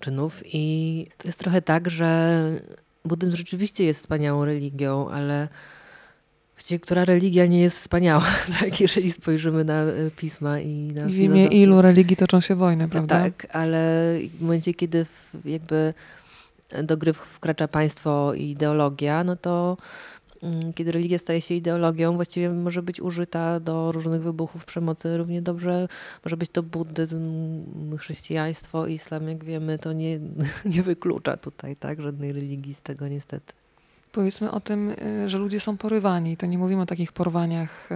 czynów. 0.00 0.42
I 0.44 1.06
to 1.18 1.28
jest 1.28 1.38
trochę 1.38 1.62
tak, 1.62 1.90
że 1.90 2.40
buddyzm 3.04 3.36
rzeczywiście 3.36 3.84
jest 3.84 4.00
wspaniałą 4.00 4.44
religią, 4.44 5.10
ale 5.10 5.48
Właściwie, 6.60 6.80
która 6.80 7.04
religia 7.04 7.46
nie 7.46 7.60
jest 7.60 7.76
wspaniała, 7.76 8.26
tak? 8.60 8.80
jeżeli 8.80 9.10
spojrzymy 9.12 9.64
na 9.64 9.82
e, 9.82 10.10
pisma 10.16 10.60
i 10.60 10.92
na 10.94 11.06
W 11.06 11.14
imię 11.14 11.46
ilu 11.46 11.82
religii 11.82 12.16
toczą 12.16 12.40
się 12.40 12.54
wojny, 12.54 12.88
prawda? 12.88 13.20
Tak, 13.20 13.46
ale 13.52 14.14
w 14.38 14.42
momencie, 14.42 14.74
kiedy 14.74 15.06
jakby 15.44 15.94
do 16.82 16.96
gry 16.96 17.12
wkracza 17.12 17.68
państwo 17.68 18.34
i 18.34 18.50
ideologia, 18.50 19.24
no 19.24 19.36
to 19.36 19.76
kiedy 20.74 20.92
religia 20.92 21.18
staje 21.18 21.40
się 21.40 21.54
ideologią, 21.54 22.16
właściwie 22.16 22.50
może 22.50 22.82
być 22.82 23.00
użyta 23.00 23.60
do 23.60 23.92
różnych 23.92 24.22
wybuchów 24.22 24.64
przemocy. 24.64 25.16
Równie 25.16 25.42
dobrze 25.42 25.88
może 26.24 26.36
być 26.36 26.50
to 26.50 26.62
buddyzm, 26.62 27.22
chrześcijaństwo, 27.98 28.86
islam, 28.86 29.28
jak 29.28 29.44
wiemy, 29.44 29.78
to 29.78 29.92
nie, 29.92 30.20
nie 30.74 30.82
wyklucza 30.82 31.36
tutaj 31.36 31.76
tak, 31.76 32.02
żadnej 32.02 32.32
religii 32.32 32.74
z 32.74 32.80
tego 32.82 33.08
niestety. 33.08 33.59
Powiedzmy 34.12 34.50
o 34.50 34.60
tym, 34.60 34.90
y, 35.24 35.28
że 35.28 35.38
ludzie 35.38 35.60
są 35.60 35.76
porywani. 35.76 36.36
To 36.36 36.46
nie 36.46 36.58
mówimy 36.58 36.82
o 36.82 36.86
takich 36.86 37.12
porwaniach, 37.12 37.88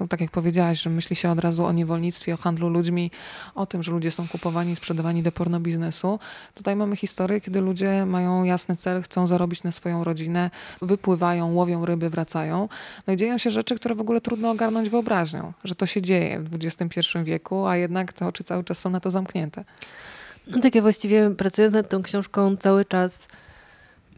no, 0.00 0.08
tak 0.08 0.20
jak 0.20 0.30
powiedziałaś, 0.30 0.82
że 0.82 0.90
myśli 0.90 1.16
się 1.16 1.30
od 1.30 1.40
razu 1.40 1.64
o 1.64 1.72
niewolnictwie, 1.72 2.34
o 2.34 2.36
handlu 2.36 2.68
ludźmi, 2.68 3.10
o 3.54 3.66
tym, 3.66 3.82
że 3.82 3.92
ludzie 3.92 4.10
są 4.10 4.28
kupowani 4.28 4.76
sprzedawani 4.76 5.22
do 5.22 5.32
pornobiznesu. 5.32 6.18
Tutaj 6.54 6.76
mamy 6.76 6.96
historię, 6.96 7.40
kiedy 7.40 7.60
ludzie 7.60 8.06
mają 8.06 8.44
jasny 8.44 8.76
cel, 8.76 9.02
chcą 9.02 9.26
zarobić 9.26 9.62
na 9.62 9.72
swoją 9.72 10.04
rodzinę, 10.04 10.50
wypływają, 10.82 11.52
łowią 11.52 11.86
ryby, 11.86 12.10
wracają. 12.10 12.68
No 13.06 13.12
i 13.12 13.16
dzieją 13.16 13.38
się 13.38 13.50
rzeczy, 13.50 13.74
które 13.74 13.94
w 13.94 14.00
ogóle 14.00 14.20
trudno 14.20 14.50
ogarnąć 14.50 14.88
wyobraźnią, 14.88 15.52
że 15.64 15.74
to 15.74 15.86
się 15.86 16.02
dzieje 16.02 16.40
w 16.40 16.54
XXI 16.54 17.00
wieku, 17.24 17.66
a 17.66 17.76
jednak 17.76 18.12
te 18.12 18.26
oczy 18.26 18.44
cały 18.44 18.64
czas 18.64 18.78
są 18.78 18.90
na 18.90 19.00
to 19.00 19.10
zamknięte. 19.10 19.64
No 20.46 20.62
tak, 20.62 20.74
ja 20.74 20.82
właściwie 20.82 21.30
pracując 21.30 21.74
nad 21.74 21.88
tą 21.88 22.02
książką 22.02 22.56
cały 22.56 22.84
czas 22.84 23.28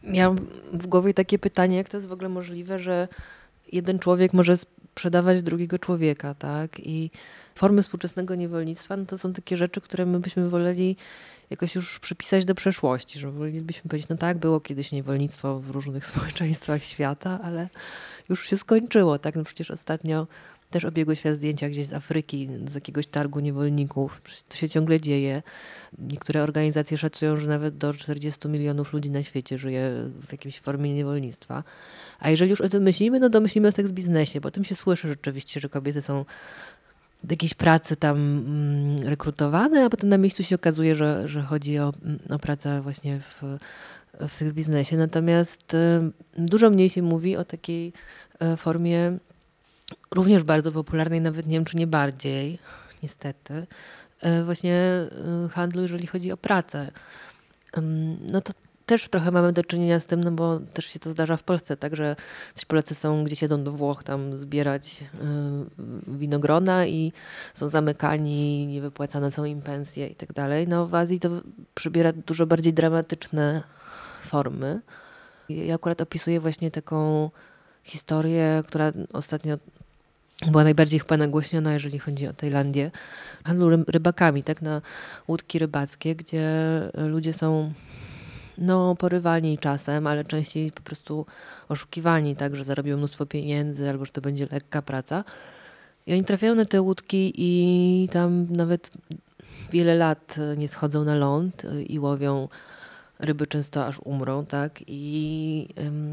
miałam 0.07 0.37
w 0.73 0.87
głowie 0.87 1.13
takie 1.13 1.39
pytanie, 1.39 1.77
jak 1.77 1.89
to 1.89 1.97
jest 1.97 2.07
w 2.07 2.13
ogóle 2.13 2.29
możliwe, 2.29 2.79
że 2.79 3.07
jeden 3.71 3.99
człowiek 3.99 4.33
może 4.33 4.57
sprzedawać 4.57 5.43
drugiego 5.43 5.79
człowieka, 5.79 6.33
tak? 6.33 6.79
I 6.79 7.11
formy 7.55 7.83
współczesnego 7.83 8.35
niewolnictwa, 8.35 8.97
no 8.97 9.05
to 9.05 9.17
są 9.17 9.33
takie 9.33 9.57
rzeczy, 9.57 9.81
które 9.81 10.05
my 10.05 10.19
byśmy 10.19 10.49
woleli 10.49 10.95
jakoś 11.49 11.75
już 11.75 11.99
przypisać 11.99 12.45
do 12.45 12.55
przeszłości, 12.55 13.19
że 13.19 13.31
wolelibyśmy 13.31 13.89
powiedzieć, 13.89 14.09
no 14.09 14.17
tak, 14.17 14.37
było 14.37 14.59
kiedyś 14.59 14.91
niewolnictwo 14.91 15.59
w 15.59 15.69
różnych 15.69 16.05
społeczeństwach 16.11 16.83
świata, 16.83 17.39
ale 17.43 17.69
już 18.29 18.49
się 18.49 18.57
skończyło, 18.57 19.19
tak? 19.19 19.35
No 19.35 19.43
przecież 19.43 19.71
ostatnio 19.71 20.27
też 20.69 20.85
obiegły 20.85 21.15
świat 21.15 21.35
zdjęcia 21.35 21.69
gdzieś 21.69 21.87
z 21.87 21.93
Afryki, 21.93 22.49
z 22.69 22.75
jakiegoś 22.75 23.07
targu 23.07 23.39
niewolników. 23.39 24.21
To 24.49 24.57
się 24.57 24.69
ciągle 24.69 25.01
dzieje. 25.01 25.43
Niektóre 25.97 26.43
organizacje 26.43 26.97
szacują, 26.97 27.37
że 27.37 27.47
nawet 27.47 27.77
do 27.77 27.93
40 27.93 28.49
milionów 28.49 28.93
ludzi 28.93 29.11
na 29.11 29.23
świecie 29.23 29.57
żyje 29.57 29.91
w 30.27 30.31
jakiejś 30.31 30.59
formie 30.59 30.93
niewolnictwa. 30.93 31.63
A 32.19 32.29
jeżeli 32.29 32.51
już 32.51 32.61
o 32.61 32.69
tym 32.69 32.83
myślimy, 32.83 33.19
no 33.19 33.29
to 33.29 33.41
myślimy 33.41 33.67
o 33.67 33.71
seks 33.71 33.91
biznesie, 33.91 34.41
bo 34.41 34.51
tym 34.51 34.63
się 34.63 34.75
słyszy 34.75 35.07
rzeczywiście, 35.07 35.59
że 35.59 35.69
kobiety 35.69 36.01
są 36.01 36.25
do 37.23 37.33
jakiejś 37.33 37.53
pracy 37.53 37.95
tam 37.95 38.17
mm, 38.17 39.07
rekrutowane, 39.07 39.85
a 39.85 39.89
potem 39.89 40.09
na 40.09 40.17
miejscu 40.17 40.43
się 40.43 40.55
okazuje, 40.55 40.95
że, 40.95 41.27
że 41.27 41.41
chodzi 41.41 41.79
o, 41.79 41.93
mm, 42.03 42.19
o 42.29 42.39
pracę 42.39 42.81
właśnie 42.81 43.19
w, 43.19 43.43
w 44.27 44.33
seks 44.33 44.51
biznesie. 44.53 44.97
Natomiast 44.97 45.73
y, 45.73 45.77
dużo 46.37 46.69
mniej 46.69 46.89
się 46.89 47.01
mówi 47.01 47.37
o 47.37 47.45
takiej 47.45 47.93
y, 48.53 48.57
formie 48.57 49.17
również 50.15 50.43
bardzo 50.43 50.71
popularnej, 50.71 51.21
nawet 51.21 51.47
nie 51.47 51.57
wiem 51.57 51.65
czy 51.65 51.77
nie 51.77 51.87
bardziej, 51.87 52.59
niestety, 53.03 53.67
e, 54.21 54.43
właśnie 54.43 54.75
e, 54.75 55.49
handlu, 55.49 55.81
jeżeli 55.81 56.07
chodzi 56.07 56.31
o 56.31 56.37
pracę. 56.37 56.91
No 58.31 58.41
to 58.41 58.53
też 58.85 59.09
trochę 59.09 59.31
mamy 59.31 59.53
do 59.53 59.63
czynienia 59.63 59.99
z 59.99 60.05
tym, 60.05 60.23
no 60.23 60.31
bo 60.31 60.59
też 60.59 60.85
się 60.85 60.99
to 60.99 61.09
zdarza 61.09 61.37
w 61.37 61.43
Polsce, 61.43 61.77
tak, 61.77 61.95
że 61.95 62.15
Polacy 62.67 62.95
są 62.95 63.23
gdzieś 63.23 63.41
jedą 63.41 63.63
do 63.63 63.71
Włoch 63.71 64.03
tam 64.03 64.39
zbierać 64.39 65.03
e, 65.03 65.07
winogrona 66.07 66.85
i 66.85 67.13
są 67.53 67.69
zamykani, 67.69 68.67
niewypłacane 68.67 69.31
są 69.31 69.45
im 69.45 69.61
pensje 69.61 70.07
i 70.07 70.15
tak 70.15 70.33
dalej. 70.33 70.67
No 70.67 70.87
w 70.87 70.95
Azji 70.95 71.19
to 71.19 71.29
przybiera 71.75 72.13
dużo 72.13 72.45
bardziej 72.45 72.73
dramatyczne 72.73 73.63
formy. 74.25 74.81
Ja 75.49 75.75
akurat 75.75 76.01
opisuję 76.01 76.39
właśnie 76.39 76.71
taką 76.71 77.29
historię, 77.83 78.63
która 78.67 78.91
ostatnio 79.13 79.57
była 80.45 80.63
najbardziej 80.63 80.99
chyba 80.99 81.17
nagłośniona, 81.17 81.73
jeżeli 81.73 81.99
chodzi 81.99 82.27
o 82.27 82.33
Tajlandię, 82.33 82.91
handlu 83.43 83.83
rybakami, 83.87 84.43
tak, 84.43 84.61
na 84.61 84.81
łódki 85.27 85.59
rybackie, 85.59 86.15
gdzie 86.15 86.49
ludzie 86.93 87.33
są 87.33 87.73
no, 88.57 88.95
porywani 88.95 89.57
czasem, 89.57 90.07
ale 90.07 90.23
częściej 90.23 90.71
po 90.71 90.81
prostu 90.81 91.25
oszukiwani, 91.69 92.35
tak, 92.35 92.55
że 92.55 92.63
zarobią 92.63 92.97
mnóstwo 92.97 93.25
pieniędzy 93.25 93.89
albo 93.89 94.05
że 94.05 94.11
to 94.11 94.21
będzie 94.21 94.47
lekka 94.51 94.81
praca. 94.81 95.23
I 96.07 96.13
oni 96.13 96.23
trafiają 96.23 96.55
na 96.55 96.65
te 96.65 96.81
łódki 96.81 97.33
i 97.37 98.09
tam 98.11 98.47
nawet 98.49 98.91
wiele 99.71 99.95
lat 99.95 100.35
nie 100.57 100.67
schodzą 100.67 101.03
na 101.03 101.15
ląd 101.15 101.63
i 101.87 101.99
łowią 101.99 102.47
ryby 103.19 103.47
często 103.47 103.85
aż 103.85 103.99
umrą, 103.99 104.45
tak? 104.45 104.79
I 104.87 105.67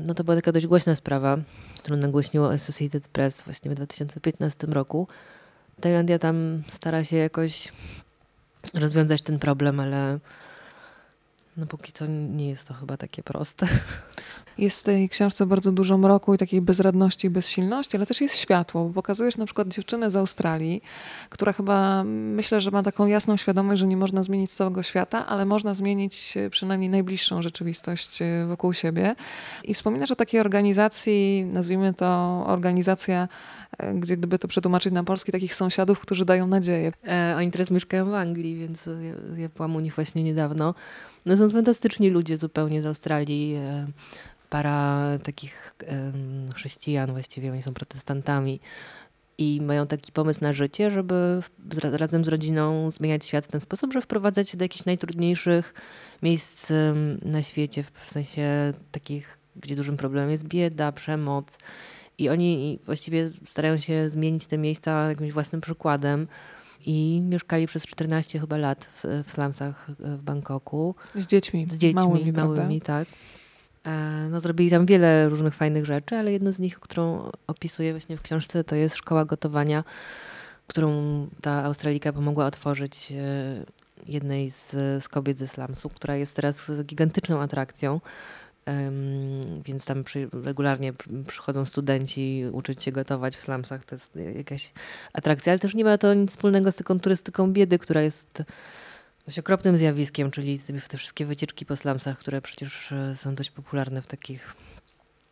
no 0.07 0.15
to 0.15 0.25
była 0.25 0.37
taka 0.37 0.53
dość 0.53 0.67
głośna 0.67 0.95
sprawa, 0.95 1.39
którą 1.85 1.97
nagłośniło 1.97 2.53
Associated 2.53 3.09
Press 3.09 3.43
właśnie 3.43 3.71
w 3.71 3.75
2015 3.75 4.67
roku. 4.67 5.09
Tajlandia 5.81 6.19
tam 6.19 6.63
stara 6.73 7.05
się 7.05 7.17
jakoś 7.17 7.73
rozwiązać 8.75 9.23
ten 9.23 9.39
problem, 9.39 9.81
ale 9.81 10.19
no 11.57 11.67
póki 11.67 11.93
co 11.93 12.07
nie 12.07 12.49
jest 12.49 12.69
to 12.69 12.75
chyba 12.75 12.97
takie 12.97 13.23
proste. 13.23 13.69
Jest 14.59 14.81
w 14.81 14.85
tej 14.85 15.09
książce 15.09 15.47
bardzo 15.47 15.73
dużo 15.73 15.99
mroku 15.99 16.35
i 16.35 16.39
takiej 16.39 16.61
bezradności 16.63 17.27
i 17.27 17.31
bezsilności, 17.31 17.97
ale 17.97 18.07
też 18.07 18.21
jest 18.21 18.37
światło, 18.37 18.85
bo 18.85 18.95
pokazujesz 18.95 19.37
na 19.37 19.45
przykład 19.45 19.69
dziewczynę 19.69 20.11
z 20.11 20.17
Australii, 20.17 20.83
która 21.29 21.53
chyba 21.53 22.05
myślę, 22.05 22.61
że 22.61 22.71
ma 22.71 22.83
taką 22.83 23.07
jasną 23.07 23.37
świadomość, 23.37 23.81
że 23.81 23.87
nie 23.87 23.97
można 23.97 24.23
zmienić 24.23 24.51
całego 24.51 24.83
świata, 24.83 25.27
ale 25.27 25.45
można 25.45 25.75
zmienić 25.75 26.37
e, 26.37 26.51
przynajmniej 26.51 26.91
najbliższą 26.91 27.43
rzeczywistość 27.43 28.23
e, 28.23 28.47
wokół 28.47 28.73
siebie. 28.73 29.15
I 29.65 29.75
wspominasz 29.75 30.11
o 30.11 30.17
takiej 30.17 30.41
organizacji, 30.41 31.47
nazwijmy 31.53 31.95
to 31.95 32.43
organizacja, 32.47 33.29
e, 33.79 33.95
gdzie 33.95 34.17
gdyby 34.17 34.39
to 34.39 34.49
przetłumaczyć 34.49 34.93
na 34.93 35.05
polski, 35.05 35.33
takich 35.33 35.55
sąsiadów, 35.55 36.01
którzy 36.01 36.25
dają 36.25 36.47
nadzieję. 36.47 36.93
E, 37.09 37.35
oni 37.37 37.51
teraz 37.51 37.71
mieszkają 37.71 38.11
w 38.11 38.15
Anglii, 38.15 38.57
więc 38.57 38.87
ja, 38.87 39.43
ja 39.43 39.49
byłam 39.57 39.77
u 39.77 39.81
nich 39.81 39.95
właśnie 39.95 40.25
niedawno. 40.25 40.75
No 41.27 41.37
są 41.37 41.51
fantastyczni 41.51 42.11
ludzie 42.11 42.37
zupełnie 42.37 42.83
z 42.83 42.87
Australii. 42.87 43.55
E, 43.55 43.87
para 44.51 45.09
takich 45.23 45.75
chrześcijan 46.55 47.13
właściwie, 47.13 47.53
oni 47.53 47.63
są 47.63 47.75
protestantami 47.75 48.61
i 49.39 49.61
mają 49.63 49.87
taki 49.87 50.13
pomysł 50.13 50.41
na 50.43 50.53
życie, 50.53 50.91
żeby 50.91 51.43
razem 51.83 52.25
z 52.25 52.29
rodziną 52.29 52.91
zmieniać 52.91 53.25
świat 53.25 53.45
w 53.45 53.49
ten 53.49 53.61
sposób, 53.61 53.93
że 53.93 54.03
wprowadzać 54.03 54.51
się 54.51 54.57
do 54.57 54.65
jakichś 54.65 54.85
najtrudniejszych 54.85 55.75
miejsc 56.23 56.73
na 57.23 57.43
świecie, 57.43 57.85
w 57.95 58.07
sensie 58.07 58.73
takich, 58.93 59.39
gdzie 59.57 59.77
dużym 59.77 59.97
problemem 59.97 60.31
jest 60.31 60.45
bieda, 60.45 60.93
przemoc. 60.93 61.59
I 62.19 62.29
oni 62.29 62.79
właściwie 62.85 63.31
starają 63.47 63.79
się 63.79 64.09
zmienić 64.09 64.47
te 64.47 64.59
miejsca 64.59 65.09
jakimś 65.09 65.33
własnym 65.33 65.61
przykładem 65.61 66.27
i 66.87 67.21
mieszkali 67.21 67.67
przez 67.67 67.87
14 67.87 68.41
chyba 68.41 68.57
lat 68.57 68.85
w, 68.85 69.05
w 69.25 69.31
slumsach 69.31 69.87
w 69.99 70.23
Bangkoku. 70.23 70.95
Z 71.15 71.27
dziećmi. 71.27 71.67
Z 71.71 71.75
dziećmi 71.75 71.95
małymi, 71.95 72.33
małymi 72.33 72.81
tak. 72.81 73.09
E, 73.85 74.29
no, 74.31 74.41
zrobili 74.41 74.71
tam 74.71 74.87
wiele 74.87 75.29
różnych 75.29 75.55
fajnych 75.55 75.85
rzeczy, 75.87 76.17
ale 76.17 76.33
jedno 76.33 76.53
z 76.53 76.59
nich, 76.59 76.81
którą 76.81 77.31
opisuję 77.47 77.93
właśnie 77.93 78.17
w 78.17 78.23
książce, 78.23 78.65
to 78.65 78.75
jest 78.75 78.97
szkoła 78.97 79.25
gotowania, 79.25 79.85
którą 80.67 81.27
ta 81.41 81.65
Australika 81.65 82.13
pomogła 82.13 82.47
otworzyć 82.47 83.13
e, 83.13 83.65
jednej 84.07 84.51
z, 84.51 84.71
z 85.05 85.09
kobiet 85.09 85.39
ze 85.39 85.49
slumsu, 85.49 85.89
która 85.89 86.17
jest 86.17 86.37
teraz 86.37 86.73
gigantyczną 86.85 87.41
atrakcją. 87.41 88.01
Więc 89.65 89.85
tam 89.85 90.05
przy, 90.05 90.29
regularnie 90.33 90.93
przychodzą 91.27 91.65
studenci 91.65 92.45
uczyć 92.53 92.83
się 92.83 92.93
gotować 92.93 93.37
w 93.37 93.41
slumsach. 93.41 93.85
To 93.85 93.95
jest 93.95 94.19
jakaś 94.37 94.73
atrakcja, 95.13 95.53
ale 95.53 95.59
też 95.59 95.75
nie 95.75 95.85
ma 95.85 95.99
to 95.99 96.15
nic 96.15 96.31
wspólnego 96.31 96.73
z 96.73 96.77
taką 96.77 97.01
turystyką 97.01 97.53
biedy, 97.53 97.79
która 97.79 98.03
jest 98.03 98.43
dość 99.27 99.39
okropnym 99.39 99.77
zjawiskiem, 99.77 100.31
czyli 100.31 100.59
te 100.89 100.99
wszystkie 100.99 101.27
wycieczki 101.27 101.67
po 101.67 101.77
slumsach, 101.77 102.19
które 102.19 102.43
przecież 102.43 102.93
e, 102.93 103.15
są 103.15 103.35
dość 103.35 103.51
popularne 103.51 104.03
w 104.03 104.07
takich 104.07 104.55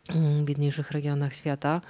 mm, 0.09 0.45
biedniejszych 0.45 0.91
regionach 0.91 1.35
świata. 1.35 1.81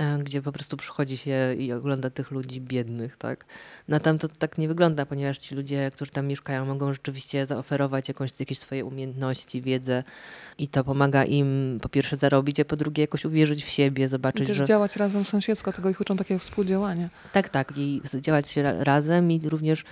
E, 0.00 0.18
gdzie 0.18 0.42
po 0.42 0.52
prostu 0.52 0.76
przychodzi 0.76 1.16
się 1.16 1.54
i 1.58 1.72
ogląda 1.72 2.10
tych 2.10 2.30
ludzi 2.30 2.60
biednych, 2.60 3.16
tak? 3.16 3.44
No 3.88 4.00
tam 4.00 4.18
to 4.18 4.28
tak 4.28 4.58
nie 4.58 4.68
wygląda, 4.68 5.06
ponieważ 5.06 5.38
ci 5.38 5.54
ludzie, 5.54 5.90
którzy 5.90 6.10
tam 6.10 6.26
mieszkają, 6.26 6.64
mogą 6.64 6.92
rzeczywiście 6.92 7.46
zaoferować 7.46 8.08
jakąś, 8.08 8.30
jakieś 8.40 8.58
swoje 8.58 8.84
umiejętności, 8.84 9.62
wiedzę 9.62 10.04
i 10.58 10.68
to 10.68 10.84
pomaga 10.84 11.24
im 11.24 11.78
po 11.82 11.88
pierwsze 11.88 12.16
zarobić, 12.16 12.60
a 12.60 12.64
po 12.64 12.76
drugie 12.76 13.00
jakoś 13.00 13.24
uwierzyć 13.24 13.64
w 13.64 13.68
siebie, 13.68 14.08
zobaczyć, 14.08 14.42
I 14.42 14.46
też 14.46 14.56
że... 14.56 14.64
działać 14.64 14.96
razem 14.96 15.24
sąsiedzko, 15.24 15.72
tego 15.72 15.90
ich 15.90 16.00
uczą 16.00 16.16
takiego 16.16 16.38
współdziałania. 16.38 17.08
Tak, 17.32 17.48
tak 17.48 17.72
i 17.76 18.00
działać 18.20 18.48
się 18.48 18.62
razem 18.84 19.32
i 19.32 19.48
również 19.48 19.84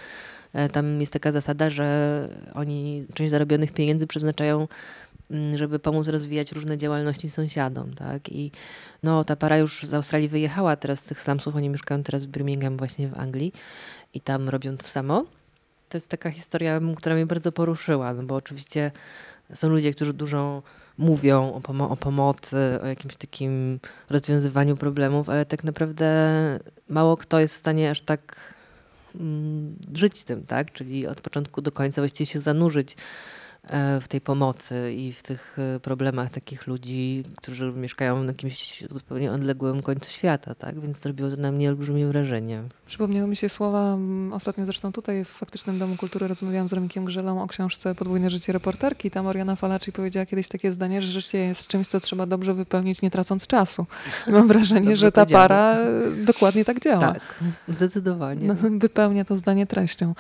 e, 0.53 0.69
tam 0.69 1.01
jest 1.01 1.13
taka 1.13 1.33
zasada, 1.33 1.71
że 1.71 2.29
oni 2.55 3.07
część 3.15 3.31
zarobionych 3.31 3.73
pieniędzy 3.73 4.07
przeznaczają 4.07 4.69
żeby 5.55 5.79
pomóc 5.79 6.09
rozwijać 6.09 6.53
różne 6.53 6.77
działalności 6.79 7.31
sąsiadom, 7.31 7.95
tak? 7.95 8.29
I 8.29 8.53
no, 9.03 9.25
ta 9.25 9.37
para 9.37 9.59
już 9.59 9.83
z 9.83 9.95
Australii 9.95 10.29
wyjechała 10.29 10.77
teraz 10.77 11.01
z 11.01 11.05
tych 11.05 11.21
slumsów, 11.21 11.57
oni 11.57 11.69
mieszkają 11.69 12.03
teraz 12.03 12.27
w 12.27 12.29
Birmingham 12.29 12.77
właśnie 12.77 13.09
w 13.09 13.19
Anglii 13.19 13.53
i 14.15 14.21
tam 14.21 14.49
robią 14.49 14.77
to 14.77 14.87
samo. 14.87 15.25
To 15.89 15.97
jest 15.97 16.09
taka 16.09 16.31
historia, 16.31 16.81
która 16.97 17.15
mnie 17.15 17.27
bardzo 17.27 17.53
poruszyła, 17.53 18.15
no 18.15 18.23
bo 18.23 18.35
oczywiście 18.35 18.91
są 19.55 19.69
ludzie, 19.69 19.95
którzy 19.95 20.13
dużo 20.13 20.63
mówią 20.99 21.53
o, 21.53 21.61
pomo 21.61 21.91
o 21.91 21.97
pomocy, 21.97 22.79
o 22.83 22.87
jakimś 22.87 23.17
takim 23.17 23.81
rozwiązywaniu 24.11 24.77
problemów, 24.77 25.29
ale 25.31 25.47
tak 25.47 25.65
naprawdę 25.65 26.09
mało 26.89 27.17
kto 27.17 27.39
jest 27.39 27.55
w 27.55 27.59
stanie 27.59 27.91
aż 27.91 28.01
tak 28.01 28.37
mm, 29.15 29.77
żyć 29.95 30.25
tym, 30.25 30.47
tak? 30.47 30.73
Czyli 30.73 31.07
od 31.07 31.21
początku 31.21 31.63
do 31.63 31.73
końca 31.73 32.03
właściwie 32.03 32.27
się 32.27 32.41
zanurzyć 32.41 32.97
w 34.01 34.09
tej 34.09 34.21
pomocy 34.21 34.95
i 34.97 35.13
w 35.13 35.23
tych 35.23 35.57
e, 35.77 35.81
problemach 35.81 36.31
takich 36.31 36.67
ludzi, 36.67 37.25
którzy 37.37 37.73
mieszkają 37.73 38.23
na 38.23 38.27
jakimś 38.27 38.85
zupełnie 38.91 39.33
odległym 39.33 39.83
końcu 39.83 40.11
świata, 40.11 40.55
tak? 40.55 40.81
Więc 40.81 41.01
zrobiło 41.01 41.31
to 41.31 41.37
na 41.37 41.53
mnie 41.53 41.69
olbrzymie 41.69 42.07
wrażenie. 42.07 42.63
Przypomniały 42.87 43.29
mi 43.29 43.37
się 43.37 43.49
słowa, 43.49 43.99
ostatnio 44.33 44.65
zresztą 44.65 44.93
tutaj 44.93 45.25
w 45.25 45.29
Faktycznym 45.29 45.79
Domu 45.79 45.97
Kultury 45.97 46.29
rozmawiałam 46.29 46.69
z 46.69 46.73
Remikiem 46.73 47.05
Grzelą 47.05 47.43
o 47.43 47.47
książce 47.47 47.95
Podwójne 47.95 48.31
życie 48.31 48.53
reporterki. 48.53 49.11
Tam 49.11 49.27
Oriana 49.27 49.57
Falaci 49.57 49.93
powiedziała 49.93 50.27
kiedyś 50.27 50.49
takie 50.49 50.73
zdanie, 50.73 51.03
że 51.03 51.21
życie 51.21 51.39
jest 51.39 51.69
czymś, 51.69 51.89
co 51.89 52.01
trzeba 52.01 52.27
dobrze 52.27 52.55
wypełnić, 52.55 53.03
nie 53.03 53.11
tracąc 53.11 53.47
czasu. 53.47 53.87
I 54.27 54.31
mam 54.31 54.49
wrażenie, 54.49 54.97
że 54.97 55.13
ta 55.13 55.27
para 55.27 55.77
e, 55.77 56.11
dokładnie 56.25 56.65
tak 56.65 56.81
działa. 56.81 57.01
Tak, 57.01 57.35
zdecydowanie. 57.69 58.47
No, 58.47 58.55
wypełnia 58.79 59.25
to 59.25 59.37
zdanie 59.37 59.67
treścią. 59.67 60.15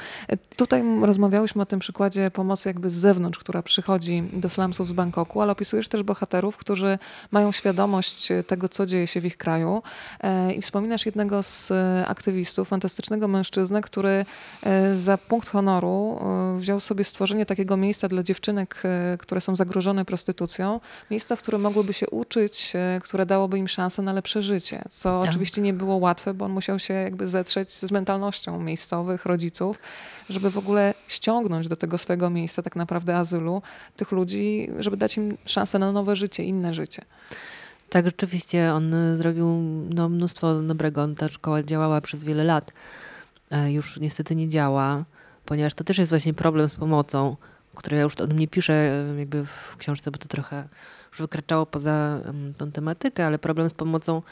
Tutaj 0.56 0.82
rozmawiałyśmy 1.02 1.62
o 1.62 1.66
tym 1.66 1.80
przykładzie 1.80 2.30
pomocy 2.30 2.68
jakby 2.68 2.90
z 2.90 2.94
zewnątrz, 2.94 3.27
która 3.36 3.62
przychodzi 3.62 4.22
do 4.32 4.48
slumsów 4.48 4.88
z 4.88 4.92
Bangkoku, 4.92 5.40
ale 5.40 5.52
opisujesz 5.52 5.88
też 5.88 6.02
bohaterów, 6.02 6.56
którzy 6.56 6.98
mają 7.30 7.52
świadomość 7.52 8.28
tego, 8.46 8.68
co 8.68 8.86
dzieje 8.86 9.06
się 9.06 9.20
w 9.20 9.24
ich 9.24 9.36
kraju. 9.36 9.82
E, 10.20 10.52
I 10.52 10.62
wspominasz 10.62 11.06
jednego 11.06 11.42
z 11.42 11.70
e, 11.70 12.04
aktywistów, 12.06 12.68
fantastycznego 12.68 13.28
mężczyznę, 13.28 13.80
który 13.80 14.24
e, 14.62 14.96
za 14.96 15.18
punkt 15.18 15.48
honoru 15.48 16.20
wziął 16.58 16.80
sobie 16.80 17.04
stworzenie 17.04 17.46
takiego 17.46 17.76
miejsca 17.76 18.08
dla 18.08 18.22
dziewczynek, 18.22 18.82
które 19.18 19.40
są 19.40 19.56
zagrożone 19.56 20.04
prostytucją. 20.04 20.80
Miejsca, 21.10 21.36
w 21.36 21.42
którym 21.42 21.60
mogłyby 21.60 21.92
się 21.92 22.10
uczyć, 22.10 22.72
które 23.02 23.26
dałoby 23.26 23.58
im 23.58 23.68
szansę 23.68 24.02
na 24.02 24.12
lepsze 24.12 24.42
życie. 24.42 24.82
Co 24.90 25.20
tak. 25.20 25.30
oczywiście 25.30 25.60
nie 25.60 25.72
było 25.72 25.96
łatwe, 25.96 26.34
bo 26.34 26.44
on 26.44 26.52
musiał 26.52 26.78
się 26.78 26.94
jakby 26.94 27.26
zetrzeć 27.26 27.72
z 27.72 27.90
mentalnością 27.90 28.60
miejscowych 28.60 29.26
rodziców, 29.26 29.78
żeby 30.30 30.50
w 30.50 30.58
ogóle 30.58 30.94
ściągnąć 31.08 31.68
do 31.68 31.76
tego 31.76 31.98
swojego 31.98 32.30
miejsca 32.30 32.62
tak 32.62 32.76
naprawdę 32.76 33.16
azylu 33.16 33.62
tych 33.96 34.12
ludzi, 34.12 34.70
żeby 34.78 34.96
dać 34.96 35.16
im 35.16 35.38
szansę 35.46 35.78
na 35.78 35.92
nowe 35.92 36.16
życie, 36.16 36.44
inne 36.44 36.74
życie. 36.74 37.02
Tak, 37.90 38.04
rzeczywiście 38.04 38.72
on 38.72 38.94
zrobił 39.14 39.46
no, 39.94 40.08
mnóstwo 40.08 40.62
dobrego. 40.62 41.08
Ta 41.08 41.28
szkoła 41.28 41.62
działała 41.62 42.00
przez 42.00 42.24
wiele 42.24 42.44
lat. 42.44 42.72
E, 43.50 43.72
już 43.72 44.00
niestety 44.00 44.36
nie 44.36 44.48
działa, 44.48 45.04
ponieważ 45.44 45.74
to 45.74 45.84
też 45.84 45.98
jest 45.98 46.10
właśnie 46.10 46.34
problem 46.34 46.68
z 46.68 46.74
pomocą, 46.74 47.36
który 47.74 47.96
ja 47.96 48.02
już 48.02 48.14
o 48.14 48.26
tym 48.26 48.38
nie 48.38 48.48
piszę 48.48 48.72
e, 48.74 49.18
jakby 49.18 49.44
w 49.44 49.76
książce, 49.76 50.10
bo 50.10 50.18
to 50.18 50.28
trochę 50.28 50.68
już 51.10 51.18
wykraczało 51.18 51.66
poza 51.66 52.20
tą 52.58 52.72
tematykę, 52.72 53.26
ale 53.26 53.38
problem 53.38 53.70
z 53.70 53.74
pomocą 53.74 54.22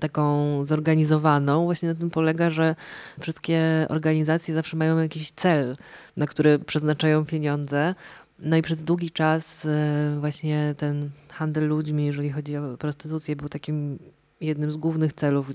taką 0.00 0.64
zorganizowaną 0.64 1.64
właśnie 1.64 1.88
na 1.88 1.94
tym 1.94 2.10
polega, 2.10 2.50
że 2.50 2.74
wszystkie 3.20 3.86
organizacje 3.88 4.54
zawsze 4.54 4.76
mają 4.76 4.98
jakiś 4.98 5.30
cel, 5.30 5.76
na 6.16 6.26
który 6.26 6.58
przeznaczają 6.58 7.26
pieniądze. 7.26 7.94
No 8.38 8.56
i 8.56 8.62
przez 8.62 8.84
długi 8.84 9.10
czas 9.10 9.66
e, 9.66 10.16
właśnie 10.20 10.74
ten 10.76 11.10
handel 11.32 11.68
ludźmi, 11.68 12.06
jeżeli 12.06 12.30
chodzi 12.30 12.56
o 12.56 12.76
prostytucję, 12.76 13.36
był 13.36 13.48
takim 13.48 13.98
jednym 14.40 14.70
z 14.70 14.76
głównych 14.76 15.12
celów, 15.12 15.50
e, 15.50 15.52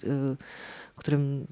którym 1.04 1.48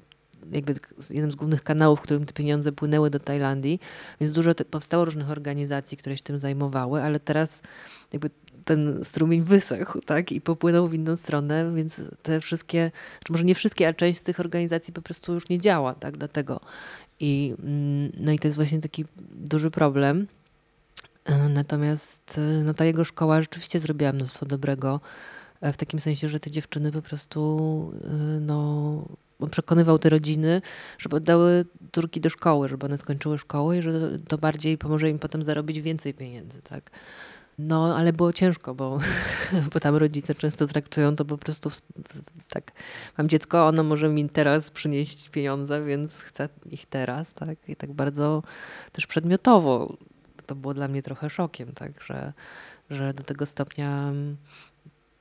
jakby 0.52 0.74
jednym 1.10 1.32
z 1.32 1.34
głównych 1.34 1.62
kanałów, 1.62 1.98
w 1.98 2.02
którym 2.02 2.26
te 2.26 2.32
pieniądze 2.32 2.72
płynęły 2.72 3.10
do 3.10 3.18
Tajlandii, 3.18 3.80
więc 4.20 4.32
dużo 4.32 4.54
te, 4.54 4.64
powstało 4.64 5.04
różnych 5.04 5.30
organizacji, 5.30 5.96
które 5.96 6.16
się 6.16 6.22
tym 6.22 6.38
zajmowały, 6.38 7.02
ale 7.02 7.20
teraz 7.20 7.62
jakby 8.12 8.30
ten 8.64 9.04
strumień 9.04 9.42
wysechł, 9.42 10.00
tak, 10.00 10.32
i 10.32 10.40
popłynął 10.40 10.88
w 10.88 10.94
inną 10.94 11.16
stronę, 11.16 11.72
więc 11.74 12.00
te 12.22 12.40
wszystkie, 12.40 12.90
może 13.30 13.44
nie 13.44 13.54
wszystkie, 13.54 13.86
ale 13.86 13.94
część 13.94 14.18
z 14.18 14.22
tych 14.22 14.40
organizacji 14.40 14.94
po 14.94 15.02
prostu 15.02 15.34
już 15.34 15.48
nie 15.48 15.58
działa, 15.58 15.94
tak, 15.94 16.16
dlatego. 16.16 16.60
I, 17.20 17.54
mm, 17.58 18.12
no 18.16 18.32
i 18.32 18.38
to 18.38 18.48
jest 18.48 18.56
właśnie 18.56 18.80
taki 18.80 19.04
duży 19.30 19.70
problem. 19.70 20.26
E, 21.24 21.48
natomiast 21.48 22.38
e, 22.38 22.64
no, 22.64 22.74
ta 22.74 22.84
jego 22.84 23.04
szkoła 23.04 23.40
rzeczywiście 23.40 23.80
zrobiła 23.80 24.12
mnóstwo 24.12 24.46
dobrego, 24.46 25.00
w 25.62 25.76
takim 25.76 26.00
sensie, 26.00 26.28
że 26.28 26.40
te 26.40 26.50
dziewczyny 26.50 26.92
po 26.92 27.02
prostu 27.02 27.92
no, 28.40 29.04
przekonywał 29.50 29.98
te 29.98 30.08
rodziny, 30.08 30.62
żeby 30.98 31.16
oddały 31.16 31.64
córki 31.92 32.20
do 32.20 32.30
szkoły, 32.30 32.68
żeby 32.68 32.86
one 32.86 32.98
skończyły 32.98 33.38
szkołę 33.38 33.78
i 33.78 33.82
że 33.82 34.18
to 34.28 34.38
bardziej 34.38 34.78
pomoże 34.78 35.10
im 35.10 35.18
potem 35.18 35.42
zarobić 35.42 35.80
więcej 35.80 36.14
pieniędzy, 36.14 36.62
tak. 36.62 36.90
No, 37.62 37.96
ale 37.96 38.12
było 38.12 38.32
ciężko, 38.32 38.74
bo, 38.74 38.98
bo 39.72 39.80
tam 39.80 39.96
rodzice 39.96 40.34
często 40.34 40.66
traktują 40.66 41.16
to 41.16 41.24
po 41.24 41.38
prostu 41.38 41.70
w, 41.70 41.76
w, 41.76 42.20
tak, 42.48 42.72
mam 43.18 43.28
dziecko, 43.28 43.66
ono 43.66 43.82
może 43.82 44.08
mi 44.08 44.28
teraz 44.28 44.70
przynieść 44.70 45.28
pieniądze, 45.28 45.84
więc 45.84 46.14
chcę 46.14 46.48
ich 46.70 46.86
teraz, 46.86 47.32
tak, 47.34 47.68
i 47.68 47.76
tak 47.76 47.92
bardzo 47.92 48.42
też 48.92 49.06
przedmiotowo. 49.06 49.96
To 50.46 50.54
było 50.54 50.74
dla 50.74 50.88
mnie 50.88 51.02
trochę 51.02 51.30
szokiem, 51.30 51.72
tak, 51.72 52.02
że, 52.02 52.32
że 52.90 53.14
do 53.14 53.22
tego 53.22 53.46
stopnia 53.46 54.12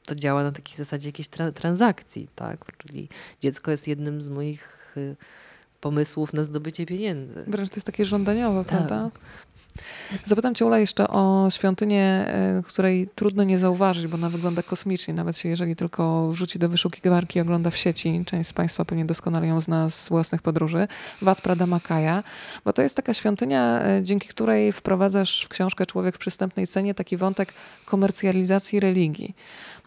to 0.06 0.16
działa 0.16 0.44
na 0.44 0.52
takiej 0.52 0.78
zasadzie 0.78 1.10
jakiejś 1.10 1.28
tra 1.28 1.52
transakcji, 1.52 2.28
tak? 2.36 2.78
Czyli 2.78 3.10
dziecko 3.42 3.72
jest 3.72 3.88
jednym 3.88 4.22
z 4.22 4.30
moich 4.30 4.94
y, 4.98 5.16
pomysłów 5.82 6.34
na 6.34 6.44
zdobycie 6.44 6.86
pieniędzy. 6.86 7.44
Wręcz 7.48 7.70
to 7.70 7.76
jest 7.76 7.86
takie 7.86 8.06
żądaniowe, 8.06 8.66
tak. 8.66 8.68
prawda? 8.68 9.12
Zapytam 10.26 10.56
Cię, 10.56 10.66
Ula, 10.66 10.80
jeszcze 10.80 11.08
o 11.08 11.48
świątynię, 11.50 12.26
y, 12.60 12.64
której 12.64 13.10
trudno 13.16 13.44
nie 13.44 13.58
zauważyć, 13.58 14.08
bo 14.08 14.16
ona 14.16 14.30
wygląda 14.30 14.64
kosmicznie, 14.64 15.14
nawet 15.14 15.38
się, 15.38 15.50
jeżeli 15.50 15.76
tylko 15.76 16.30
wrzuci 16.32 16.60
do 16.60 16.70
wyszukiwarki 16.70 17.40
ogląda 17.40 17.70
w 17.70 17.78
sieci. 17.78 18.24
Część 18.26 18.50
z 18.50 18.54
Państwa 18.54 18.86
pewnie 18.86 19.06
doskonale 19.06 19.48
ją 19.48 19.62
zna 19.62 19.90
z 19.90 20.10
własnych 20.10 20.42
podróży. 20.42 20.88
Wat 21.22 21.42
Prada 21.42 21.68
Makaja, 21.68 22.24
bo 22.66 22.74
to 22.74 22.82
jest 22.82 22.96
taka 22.96 23.14
świątynia, 23.14 23.82
y, 24.00 24.04
dzięki 24.04 24.28
której 24.28 24.72
wprowadzasz 24.72 25.44
w 25.46 25.50
książkę 25.50 25.86
Człowiek 25.86 26.16
w 26.16 26.20
przystępnej 26.20 26.68
cenie 26.68 26.94
taki 26.94 27.18
wątek 27.18 27.54
komercjalizacji 27.86 28.80
religii. 28.80 29.36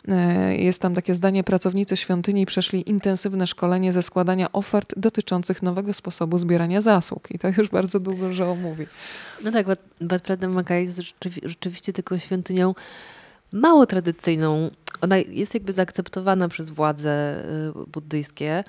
E, 0.08 0.56
jest 0.56 0.80
tam 0.80 0.94
takie 0.94 1.14
zdanie: 1.14 1.44
Pracownicy 1.44 1.96
świątyni 1.96 2.46
przeszli 2.46 2.90
intensywne 2.90 3.46
szkolenie 3.46 3.92
ze 3.92 4.02
składania 4.02 4.52
ofert 4.52 4.94
dotyczących 4.96 5.62
nowego 5.62 5.92
sposobu 5.92 6.38
zbierania 6.38 6.80
zasług. 6.80 7.30
I 7.30 7.38
to 7.38 7.48
już 7.48 7.68
bardzo 7.68 8.00
długo 8.00 8.32
że 8.32 8.54
mówi. 8.54 8.86
No 9.44 9.52
tak, 9.52 9.66
Bad 10.00 10.22
Prada 10.22 10.48
Maga 10.48 10.74
jest 10.74 11.00
rzeczywiście 11.42 11.92
taką 11.92 12.18
świątynią 12.18 12.74
mało 13.52 13.86
tradycyjną. 13.86 14.70
Ona 15.00 15.16
jest 15.16 15.54
jakby 15.54 15.72
zaakceptowana 15.72 16.48
przez 16.48 16.70
władze 16.70 17.44
y, 17.86 17.90
buddyjskie, 17.90 18.64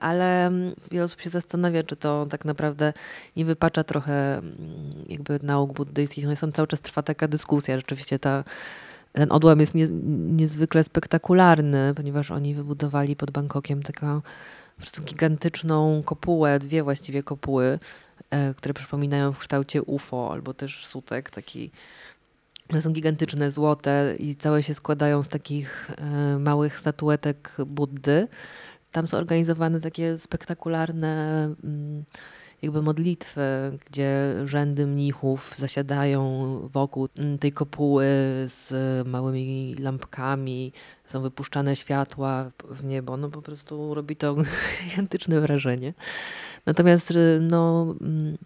ale 0.00 0.46
mm, 0.46 0.74
wiele 0.90 1.04
osób 1.04 1.20
się 1.20 1.30
zastanawia, 1.30 1.82
czy 1.82 1.96
to 1.96 2.26
tak 2.30 2.44
naprawdę 2.44 2.92
nie 3.36 3.44
wypacza 3.44 3.84
trochę 3.84 4.38
mm, 4.38 4.56
jakby 5.08 5.38
nauk 5.42 5.72
buddyjskich. 5.72 6.26
No 6.26 6.32
i 6.32 6.36
tam 6.36 6.52
cały 6.52 6.68
czas 6.68 6.80
trwa 6.80 7.02
taka 7.02 7.28
dyskusja. 7.28 7.76
Rzeczywiście 7.76 8.18
ta 8.18 8.44
ten 9.18 9.32
odłam 9.32 9.60
jest 9.60 9.74
nie, 9.74 9.88
niezwykle 10.36 10.84
spektakularny, 10.84 11.92
ponieważ 11.96 12.30
oni 12.30 12.54
wybudowali 12.54 13.16
pod 13.16 13.30
Bangkokiem 13.30 13.82
taką 13.82 14.20
po 14.76 14.82
prostu 14.82 15.02
gigantyczną 15.02 16.02
kopułę, 16.02 16.58
dwie 16.58 16.82
właściwie 16.82 17.22
kopuły, 17.22 17.78
e, 18.30 18.54
które 18.54 18.74
przypominają 18.74 19.32
w 19.32 19.38
kształcie 19.38 19.82
UFO 19.82 20.32
albo 20.32 20.54
też 20.54 20.86
sutek, 20.86 21.30
taki 21.30 21.70
są 22.80 22.92
gigantyczne, 22.92 23.50
złote 23.50 24.14
i 24.18 24.36
całe 24.36 24.62
się 24.62 24.74
składają 24.74 25.22
z 25.22 25.28
takich 25.28 25.90
e, 25.96 26.38
małych 26.38 26.78
statuetek 26.78 27.56
Buddy. 27.66 28.28
Tam 28.92 29.06
są 29.06 29.16
organizowane 29.16 29.80
takie 29.80 30.18
spektakularne 30.18 31.44
mm, 31.64 32.04
jakby 32.62 32.82
modlitwy, 32.82 33.40
gdzie 33.86 34.34
rzędy 34.44 34.86
mnichów 34.86 35.54
zasiadają 35.56 36.30
wokół 36.72 37.08
tej 37.40 37.52
kopuły 37.52 38.04
z 38.46 38.72
małymi 39.06 39.74
lampkami, 39.78 40.72
są 41.06 41.22
wypuszczane 41.22 41.76
światła 41.76 42.50
w 42.70 42.84
niebo, 42.84 43.16
no 43.16 43.28
po 43.30 43.42
prostu 43.42 43.94
robi 43.94 44.16
to 44.16 44.36
gigantyczne 44.84 45.40
wrażenie. 45.40 45.94
Natomiast 46.66 47.14
no, 47.40 47.94
mm, 48.00 48.38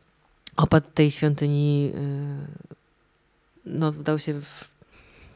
opad 0.56 0.94
tej 0.94 1.10
świątyni 1.10 1.92
y, 1.94 2.70
no, 3.66 3.92
dał 3.92 4.18
się 4.18 4.40
w 4.40 4.72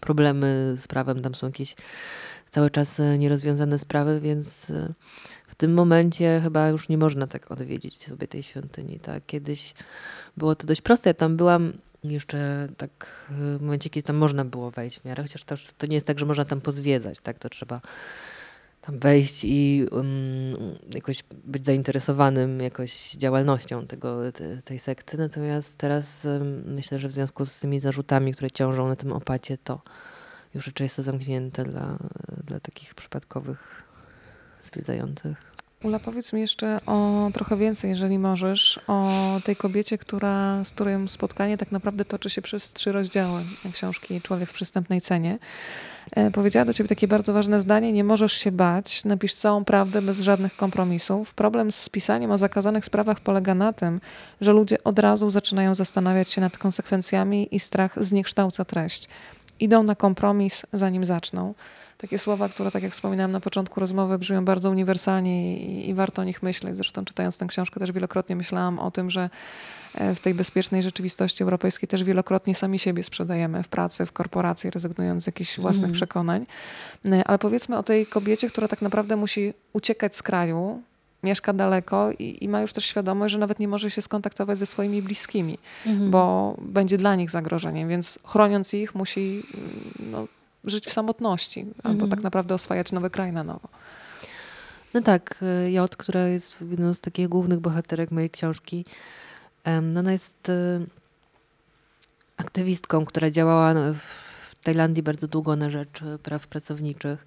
problemy 0.00 0.76
z 0.80 0.88
prawem, 0.88 1.22
tam 1.22 1.34
są 1.34 1.46
jakieś 1.46 1.76
cały 2.50 2.70
czas 2.70 3.00
nierozwiązane 3.18 3.78
sprawy, 3.78 4.20
więc 4.20 4.70
y, 4.70 4.94
w 5.56 5.58
tym 5.58 5.74
momencie 5.74 6.40
chyba 6.42 6.68
już 6.68 6.88
nie 6.88 6.98
można 6.98 7.26
tak 7.26 7.50
odwiedzić 7.50 8.04
sobie 8.04 8.28
tej 8.28 8.42
świątyni. 8.42 9.00
Tak? 9.00 9.26
Kiedyś 9.26 9.74
było 10.36 10.54
to 10.54 10.66
dość 10.66 10.80
proste. 10.80 11.10
Ja 11.10 11.14
tam 11.14 11.36
byłam 11.36 11.72
jeszcze 12.04 12.68
tak 12.76 13.26
w 13.30 13.60
momencie, 13.60 13.90
kiedy 13.90 14.06
tam 14.06 14.16
można 14.16 14.44
było 14.44 14.70
wejść 14.70 15.00
w 15.00 15.04
miarę, 15.04 15.22
chociaż 15.22 15.44
to, 15.44 15.54
to 15.78 15.86
nie 15.86 15.94
jest 15.94 16.06
tak, 16.06 16.18
że 16.18 16.26
można 16.26 16.44
tam 16.44 16.60
pozwiedzać, 16.60 17.20
tak? 17.20 17.38
To 17.38 17.48
trzeba 17.48 17.80
tam 18.80 18.98
wejść 18.98 19.44
i 19.44 19.86
um, 19.92 20.06
jakoś 20.94 21.24
być 21.44 21.66
zainteresowanym 21.66 22.60
jakoś 22.60 23.12
działalnością 23.12 23.86
tego, 23.86 24.32
te, 24.32 24.62
tej 24.62 24.78
sekty. 24.78 25.18
Natomiast 25.18 25.78
teraz 25.78 26.24
um, 26.24 26.74
myślę, 26.74 26.98
że 26.98 27.08
w 27.08 27.12
związku 27.12 27.46
z 27.46 27.60
tymi 27.60 27.80
zarzutami, 27.80 28.34
które 28.34 28.50
ciążą 28.50 28.88
na 28.88 28.96
tym 28.96 29.12
opacie, 29.12 29.58
to 29.58 29.80
już 30.54 30.66
raczej 30.66 30.84
jest 30.84 30.96
to 30.96 31.02
zamknięte 31.02 31.64
dla, 31.64 31.98
dla 32.44 32.60
takich 32.60 32.94
przypadkowych 32.94 33.86
zwiedzających. 34.62 35.45
Ula, 35.82 35.98
powiedz 35.98 36.32
mi 36.32 36.40
jeszcze 36.40 36.80
o 36.86 37.30
trochę 37.34 37.56
więcej, 37.56 37.90
jeżeli 37.90 38.18
możesz, 38.18 38.80
o 38.86 39.10
tej 39.44 39.56
kobiecie, 39.56 39.98
która, 39.98 40.64
z 40.64 40.70
którym 40.70 41.08
spotkanie 41.08 41.56
tak 41.56 41.72
naprawdę 41.72 42.04
toczy 42.04 42.30
się 42.30 42.42
przez 42.42 42.72
trzy 42.72 42.92
rozdziały 42.92 43.42
książki 43.72 44.20
Człowiek 44.20 44.48
w 44.48 44.52
przystępnej 44.52 45.00
cenie. 45.00 45.38
E, 46.10 46.30
powiedziała 46.30 46.64
do 46.64 46.72
ciebie 46.72 46.88
takie 46.88 47.08
bardzo 47.08 47.32
ważne 47.32 47.60
zdanie: 47.60 47.92
Nie 47.92 48.04
możesz 48.04 48.32
się 48.32 48.52
bać, 48.52 49.04
napisz 49.04 49.34
całą 49.34 49.64
prawdę 49.64 50.02
bez 50.02 50.20
żadnych 50.20 50.56
kompromisów. 50.56 51.34
Problem 51.34 51.72
z 51.72 51.88
pisaniem 51.88 52.30
o 52.30 52.38
zakazanych 52.38 52.84
sprawach 52.84 53.20
polega 53.20 53.54
na 53.54 53.72
tym, 53.72 54.00
że 54.40 54.52
ludzie 54.52 54.84
od 54.84 54.98
razu 54.98 55.30
zaczynają 55.30 55.74
zastanawiać 55.74 56.28
się 56.28 56.40
nad 56.40 56.58
konsekwencjami 56.58 57.54
i 57.54 57.60
strach 57.60 58.04
zniekształca 58.04 58.64
treść. 58.64 59.08
Idą 59.60 59.82
na 59.82 59.94
kompromis, 59.94 60.66
zanim 60.72 61.04
zaczną 61.04 61.54
takie 61.98 62.18
słowa, 62.18 62.48
które, 62.48 62.70
tak 62.70 62.82
jak 62.82 62.92
wspominałam 62.92 63.32
na 63.32 63.40
początku 63.40 63.80
rozmowy, 63.80 64.18
brzmią 64.18 64.44
bardzo 64.44 64.70
uniwersalnie 64.70 65.56
i, 65.56 65.88
i, 65.88 65.94
warto 65.94 66.22
o 66.22 66.24
nich 66.24 66.42
myśleć. 66.42 66.76
Zresztą 66.76 67.04
czytając 67.04 67.38
tę 67.38 67.46
książkę 67.46 67.80
też 67.80 67.92
wielokrotnie 67.92 68.36
myślałam 68.36 68.78
o 68.78 68.90
tym, 68.90 69.10
że 69.10 69.30
e, 69.94 70.14
w 70.14 70.20
tej 70.20 70.34
bezpiecznej 70.34 70.82
rzeczywistości 70.82 71.42
europejskiej 71.42 71.88
też 71.88 72.04
wielokrotnie 72.04 72.54
sami 72.54 72.78
siebie 72.78 73.02
sprzedajemy 73.02 73.62
w 73.62 73.68
pracy, 73.68 74.06
w 74.06 74.12
korporacji, 74.12 74.70
rezygnując 74.70 75.22
z 75.22 75.26
jakichś 75.26 75.60
własnych 75.60 75.84
mm. 75.84 75.94
przekonań. 75.94 76.46
E, 77.04 77.24
ale 77.24 77.38
powiedzmy 77.38 77.78
o 77.78 77.82
tej 77.82 78.06
kobiecie, 78.06 78.48
która 78.48 78.68
tak 78.68 78.82
naprawdę 78.82 79.16
musi 79.16 79.54
uciekać 79.72 80.16
z 80.16 80.22
kraju, 80.22 80.82
mieszka 81.22 81.52
daleko 81.52 82.10
i, 82.18 82.44
i, 82.44 82.48
ma 82.48 82.60
już 82.60 82.72
też 82.72 82.84
świadomość, 82.84 83.32
że 83.32 83.38
nawet 83.38 83.58
nie 83.58 83.68
może 83.68 83.90
się 83.90 84.02
skontaktować 84.02 84.58
ze 84.58 84.66
swoimi 84.66 85.02
bliskimi, 85.02 85.58
mhm. 85.86 86.10
bo 86.10 86.54
będzie 86.58 86.98
dla 86.98 87.14
nich 87.14 87.30
zagrożeniem, 87.30 87.88
więc 87.88 88.18
chroniąc 88.24 88.74
ich 88.74 88.94
musi 88.94 89.42
mm, 89.54 90.10
no, 90.10 90.26
żyć 90.64 90.86
w 90.86 90.92
samotności, 90.92 91.60
mhm. 91.60 91.80
albo 91.82 92.08
tak 92.08 92.22
naprawdę 92.22 92.54
oswajać 92.54 92.92
nowy 92.92 93.10
kraj 93.10 93.32
na 93.32 93.44
nowo. 93.44 93.68
No 94.94 95.02
tak, 95.02 95.42
y, 95.66 95.70
Jot, 95.70 95.96
która 95.96 96.26
jest 96.26 96.56
jedną 96.70 96.94
z 96.94 97.00
takich 97.00 97.28
głównych 97.28 97.60
bohaterek 97.60 98.10
mojej 98.10 98.30
książki, 98.30 98.84
no 99.82 100.00
ona 100.00 100.12
jest 100.12 100.48
y, 100.48 100.86
aktywistką, 102.36 103.04
która 103.04 103.30
działała 103.30 103.74
w 103.74 104.25
Tajlandii 104.66 105.02
bardzo 105.02 105.28
długo 105.28 105.56
na 105.56 105.70
rzecz 105.70 106.00
praw 106.22 106.46
pracowniczych 106.46 107.26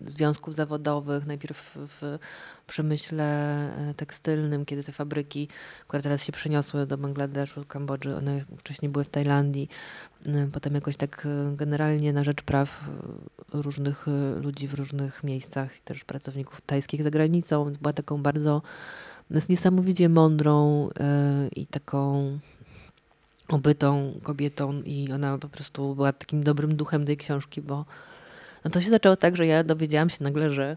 związków 0.00 0.54
zawodowych, 0.54 1.26
najpierw 1.26 1.76
w 1.76 2.18
przemyśle 2.66 3.24
e, 3.90 3.94
tekstylnym, 3.94 4.64
kiedy 4.64 4.82
te 4.84 4.92
fabryki, 4.92 5.48
które 5.88 6.02
teraz 6.02 6.24
się 6.24 6.32
przeniosły 6.32 6.86
do 6.86 6.98
Bangladeszu, 6.98 7.64
Kambodży, 7.64 8.16
one 8.16 8.44
wcześniej 8.58 8.92
były 8.92 9.04
w 9.04 9.08
Tajlandii, 9.08 9.68
e, 10.26 10.48
potem 10.52 10.74
jakoś 10.74 10.96
tak 10.96 11.26
e, 11.26 11.56
generalnie 11.56 12.12
na 12.12 12.24
rzecz 12.24 12.42
praw 12.42 12.90
różnych 13.52 14.06
ludzi 14.42 14.68
w 14.68 14.74
różnych 14.74 15.24
miejscach, 15.24 15.78
też 15.78 16.04
pracowników 16.04 16.60
tajskich 16.60 17.02
za 17.02 17.10
granicą, 17.10 17.64
więc 17.64 17.76
była 17.76 17.92
taką 17.92 18.22
bardzo 18.22 18.62
niesamowicie 19.48 20.08
mądrą 20.08 20.88
i 21.56 21.66
taką 21.66 22.38
obytą 23.48 24.20
kobietą 24.22 24.82
i 24.82 25.12
ona 25.12 25.38
po 25.38 25.48
prostu 25.48 25.94
była 25.94 26.12
takim 26.12 26.42
dobrym 26.42 26.76
duchem 26.76 27.04
tej 27.04 27.16
książki, 27.16 27.62
bo 27.62 27.84
no 28.64 28.70
to 28.70 28.80
się 28.80 28.90
zaczęło 28.90 29.16
tak, 29.16 29.36
że 29.36 29.46
ja 29.46 29.64
dowiedziałam 29.64 30.10
się 30.10 30.24
nagle, 30.24 30.50
że 30.50 30.76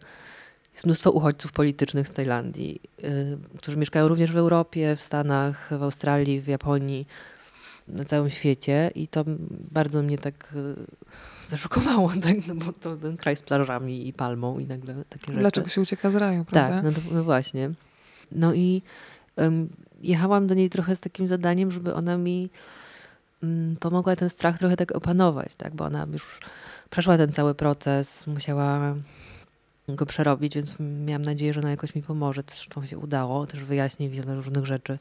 jest 0.73 0.85
mnóstwo 0.85 1.11
uchodźców 1.11 1.51
politycznych 1.51 2.07
z 2.07 2.11
Tajlandii, 2.11 2.81
yy, 3.03 3.09
którzy 3.57 3.77
mieszkają 3.77 4.07
również 4.07 4.31
w 4.31 4.37
Europie, 4.37 4.95
w 4.95 5.01
Stanach, 5.01 5.69
w 5.79 5.83
Australii, 5.83 6.41
w 6.41 6.47
Japonii. 6.47 7.07
na 7.87 8.03
całym 8.03 8.29
świecie 8.29 8.91
i 8.95 9.07
to 9.07 9.23
bardzo 9.71 10.03
mnie 10.03 10.17
tak 10.17 10.53
e, 10.55 10.75
zaszokowało, 11.49 12.11
tak? 12.23 12.47
no 12.47 12.55
bo 12.55 12.73
to 12.73 12.97
ten 12.97 13.17
kraj 13.17 13.35
z 13.35 13.41
plażami 13.41 14.07
i 14.07 14.13
palmą 14.13 14.59
i 14.59 14.65
nagle 14.65 14.95
takie 15.09 15.25
rzeczy. 15.25 15.39
Dlaczego 15.39 15.67
się 15.67 15.81
ucieka 15.81 16.09
z 16.09 16.15
raju, 16.15 16.45
prawda? 16.45 16.75
Tak, 16.75 16.83
no, 16.83 16.91
to, 16.91 17.15
no 17.15 17.23
właśnie. 17.23 17.71
No 18.31 18.53
i 18.53 18.81
jechałam 20.03 20.47
do 20.47 20.55
niej 20.55 20.69
trochę 20.69 20.95
z 20.95 20.99
takim 20.99 21.27
zadaniem, 21.27 21.71
żeby 21.71 21.93
ona 21.93 22.17
mi 22.17 22.49
um, 23.43 23.75
pomogła 23.79 24.15
ten 24.15 24.29
strach 24.29 24.57
trochę 24.57 24.77
tak 24.77 24.91
opanować, 24.91 25.55
tak? 25.55 25.75
Bo 25.75 25.85
ona 25.85 26.07
już 26.13 26.39
przeszła 26.89 27.17
ten 27.17 27.31
cały 27.31 27.55
proces, 27.55 28.27
musiała 28.27 28.95
go 29.87 30.05
przerobić, 30.05 30.55
więc 30.55 30.75
miałam 30.79 31.21
nadzieję, 31.21 31.53
że 31.53 31.59
ona 31.59 31.69
jakoś 31.69 31.95
mi 31.95 32.03
pomoże. 32.03 32.43
Zresztą 32.47 32.85
się 32.85 32.97
udało, 32.97 33.45
też 33.45 33.63
wyjaśni 33.63 34.09
wiele 34.09 34.35
różnych 34.35 34.65
rzeczy, 34.65 34.99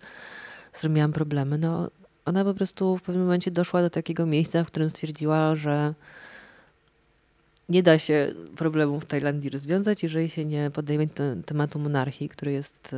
z 0.73 0.79
którymi 0.79 0.97
miałam 0.97 1.13
problemy. 1.13 1.59
No, 1.59 1.91
ona 2.25 2.45
po 2.45 2.55
prostu 2.55 2.97
w 2.97 3.03
pewnym 3.03 3.25
momencie 3.25 3.51
doszła 3.51 3.83
do 3.83 3.91
takiego 3.91 4.27
miejsca, 4.27 4.65
w 4.65 4.67
którym 4.67 4.91
stwierdziła, 4.91 5.55
że 5.55 5.95
nie 7.69 7.83
da 7.83 7.99
się 7.99 8.35
problemów 8.57 9.05
w 9.05 9.07
Tajlandii 9.07 9.51
rozwiązać, 9.51 10.03
jeżeli 10.03 10.29
się 10.29 10.45
nie 10.45 10.71
podejmie 10.71 11.09
tematu 11.47 11.79
monarchii, 11.79 12.29
który 12.29 12.53
jest 12.53 12.97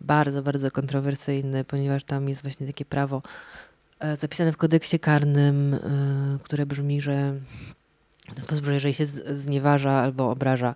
bardzo, 0.00 0.42
bardzo 0.42 0.70
kontrowersyjny, 0.70 1.64
ponieważ 1.64 2.04
tam 2.04 2.28
jest 2.28 2.42
właśnie 2.42 2.66
takie 2.66 2.84
prawo 2.84 3.22
e, 4.00 4.16
zapisane 4.16 4.52
w 4.52 4.56
kodeksie 4.56 4.98
karnym, 4.98 5.74
e, 5.74 5.78
które 6.42 6.66
brzmi, 6.66 7.00
że 7.00 7.34
w 8.30 8.34
ten 8.34 8.44
sposób, 8.44 8.64
że 8.64 8.74
jeżeli 8.74 8.94
się 8.94 9.06
znieważa 9.06 9.92
albo 9.92 10.30
obraża 10.30 10.74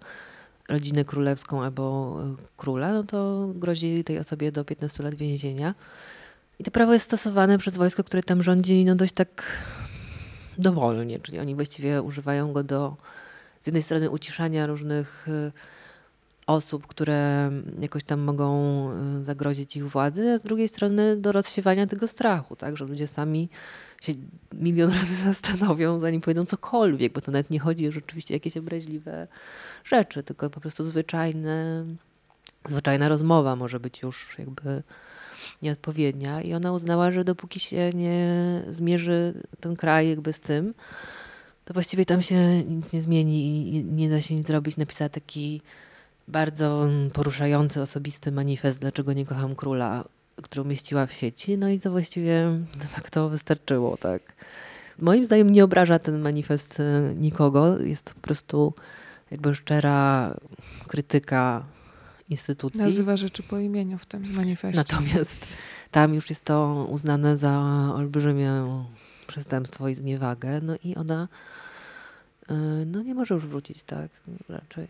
rodzinę 0.69 1.05
królewską 1.05 1.63
albo 1.63 2.17
e, 2.23 2.37
króla, 2.57 2.93
no 2.93 3.05
to 3.05 3.49
grozi 3.55 4.05
tej 4.05 4.19
osobie 4.19 4.53
do 4.53 4.65
15 4.65 5.03
lat 5.03 5.15
więzienia. 5.15 5.75
I 6.59 6.65
to 6.65 6.71
prawo 6.71 6.93
jest 6.93 7.05
stosowane 7.05 7.59
przez 7.59 7.77
wojsko, 7.77 8.05
które 8.05 8.23
tam 8.23 8.43
rządzi, 8.43 8.85
no 8.85 8.95
dość 8.95 9.15
tak 9.15 9.43
dowolnie, 10.59 11.21
czyli 11.21 11.39
oni 11.39 11.55
właściwie 11.55 12.03
używają 12.03 12.53
go 12.53 12.63
do 12.63 12.97
z 13.63 13.67
jednej 13.67 13.83
strony 13.83 14.11
uciszania 14.11 14.67
różnych 14.67 15.27
osób, 16.47 16.87
które 16.87 17.51
jakoś 17.81 18.05
tam 18.05 18.21
mogą 18.21 18.89
y, 19.21 19.25
zagrozić 19.25 19.77
ich 19.77 19.91
władzy, 19.91 20.31
a 20.31 20.39
z 20.39 20.43
drugiej 20.43 20.69
strony 20.69 21.17
do 21.17 21.33
rozsiewania 21.33 21.87
tego 21.87 22.09
strachu, 22.09 22.57
tak, 22.57 22.77
że 22.77 22.85
ludzie 22.85 23.07
sami 23.07 23.49
się 24.03 24.13
milion 24.53 24.91
razy 25.01 25.17
zastanowią, 25.25 25.99
zanim 25.99 26.21
powiedzą 26.21 26.47
cokolwiek, 26.47 27.13
bo 27.13 27.21
to 27.21 27.33
nawet 27.33 27.51
nie 27.51 27.61
chodzi 27.61 27.89
o 27.89 27.93
rzeczywiście 27.93 28.35
jakieś 28.35 28.57
obraźliwe 28.57 29.29
rzeczy, 29.85 30.23
tylko 30.23 30.51
po 30.51 30.61
prostu 30.61 30.85
zwyczajne, 30.85 31.85
zwyczajna 32.69 33.09
rozmowa 33.09 33.57
może 33.57 33.81
być 33.81 34.03
już 34.03 34.39
jakby 34.39 34.83
nieodpowiednia 35.63 36.43
i 36.43 36.55
ona 36.55 36.73
uznała, 36.73 37.11
że 37.11 37.25
dopóki 37.25 37.61
się 37.61 37.91
nie 37.95 38.35
zmierzy 38.69 39.43
ten 39.61 39.77
kraj 39.77 40.09
jakby 40.09 40.33
z 40.33 40.41
tym, 40.41 40.75
to 41.65 41.75
właściwie 41.75 42.05
tam 42.05 42.23
się 42.23 42.65
nic 42.65 42.93
nie 42.93 43.03
zmieni 43.03 43.69
i 43.77 43.85
nie 43.85 44.11
da 44.11 44.21
się 44.21 44.35
nic 44.35 44.47
zrobić. 44.47 44.77
Napisała 44.77 45.09
taki 45.09 45.61
bardzo 46.29 46.89
poruszający, 47.13 47.81
osobisty 47.81 48.33
manifest, 48.33 48.81
dlaczego 48.81 49.13
nie 49.13 49.27
kocham 49.27 49.55
króla, 49.55 50.05
który 50.43 50.63
umieściła 50.63 51.07
w 51.07 51.13
sieci. 51.13 51.59
No 51.59 51.69
i 51.69 51.81
to 51.81 51.91
właściwie 51.91 52.59
de 52.79 52.87
facto 52.87 53.29
wystarczyło, 53.29 53.97
tak. 53.97 54.23
Moim 54.99 55.25
zdaniem 55.25 55.51
nie 55.51 55.65
obraża 55.65 55.99
ten 55.99 56.19
manifest 56.19 56.81
e, 56.81 57.15
nikogo. 57.15 57.79
Jest 57.79 58.05
to 58.05 58.15
po 58.15 58.21
prostu 58.21 58.75
jakby 59.31 59.55
szczera 59.55 60.35
krytyka 60.87 61.65
instytucji. 62.29 62.81
Nazywa 62.81 63.17
rzeczy 63.17 63.43
po 63.43 63.59
imieniu 63.59 63.99
w 63.99 64.07
tym 64.07 64.33
manifestie. 64.35 64.77
Natomiast 64.77 65.47
tam 65.91 66.15
już 66.15 66.31
jest 66.31 66.45
to 66.45 66.87
uznane 66.91 67.37
za 67.37 67.61
olbrzymią 67.95 68.85
przestępstwo 69.27 69.89
i 69.89 69.95
zniewagę, 69.95 70.61
no 70.61 70.75
i 70.85 70.95
ona 70.95 71.29
y, 72.51 72.55
no 72.87 73.03
nie 73.03 73.15
może 73.15 73.35
już 73.35 73.47
wrócić, 73.47 73.83
tak, 73.83 74.11
raczej. 74.49 74.89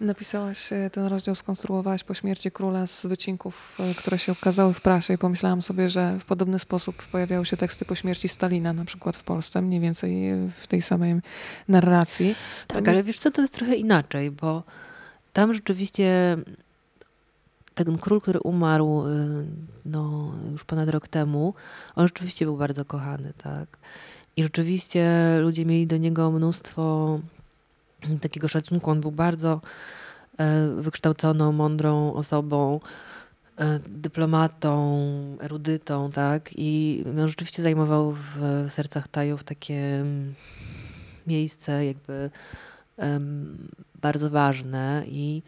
Napisałaś 0.00 0.72
e, 0.72 0.90
ten 0.90 1.06
rozdział, 1.06 1.34
skonstruowałaś 1.34 2.04
po 2.04 2.14
śmierci 2.14 2.50
króla 2.50 2.86
z 2.86 3.06
wycinków, 3.06 3.78
e, 3.80 3.94
które 3.94 4.18
się 4.18 4.32
ukazały 4.32 4.74
w 4.74 4.80
prasie 4.80 5.14
i 5.14 5.18
pomyślałam 5.18 5.62
sobie, 5.62 5.90
że 5.90 6.18
w 6.18 6.24
podobny 6.24 6.58
sposób 6.58 7.02
pojawiały 7.02 7.46
się 7.46 7.56
teksty 7.56 7.84
po 7.84 7.94
śmierci 7.94 8.28
Stalina 8.28 8.72
na 8.72 8.84
przykład 8.84 9.16
w 9.16 9.22
Polsce, 9.22 9.62
mniej 9.62 9.80
więcej 9.80 10.32
w 10.60 10.66
tej 10.66 10.82
samej 10.82 11.14
narracji. 11.68 12.34
Tak, 12.66 12.88
ale 12.88 13.02
wiesz 13.02 13.18
co, 13.18 13.30
to 13.30 13.42
jest 13.42 13.54
trochę 13.54 13.74
inaczej, 13.74 14.30
bo 14.30 14.62
tam 15.32 15.54
rzeczywiście 15.54 16.36
ten 17.74 17.98
król, 17.98 18.20
który 18.20 18.40
umarł 18.40 19.04
no, 19.84 20.32
już 20.52 20.64
ponad 20.64 20.88
rok 20.88 21.08
temu, 21.08 21.54
on 21.96 22.06
rzeczywiście 22.06 22.44
był 22.44 22.56
bardzo 22.56 22.84
kochany, 22.84 23.32
tak. 23.42 23.78
I 24.36 24.42
rzeczywiście 24.42 25.10
ludzie 25.40 25.66
mieli 25.66 25.86
do 25.86 25.96
niego 25.96 26.30
mnóstwo 26.30 27.20
takiego 28.20 28.48
szacunku. 28.48 28.90
On 28.90 29.00
był 29.00 29.12
bardzo 29.12 29.60
e, 30.38 30.68
wykształconą, 30.76 31.52
mądrą 31.52 32.12
osobą, 32.12 32.80
e, 33.58 33.80
dyplomatą, 33.88 34.98
erudytą, 35.40 36.10
tak. 36.10 36.50
I 36.56 37.04
on 37.20 37.28
rzeczywiście 37.28 37.62
zajmował 37.62 38.12
w 38.12 38.64
sercach 38.68 39.08
Tajów 39.08 39.44
takie 39.44 40.04
miejsce 41.26 41.84
jakby 41.84 42.30
bardzo 44.02 44.30
ważne 44.30 45.04
i 45.06 45.42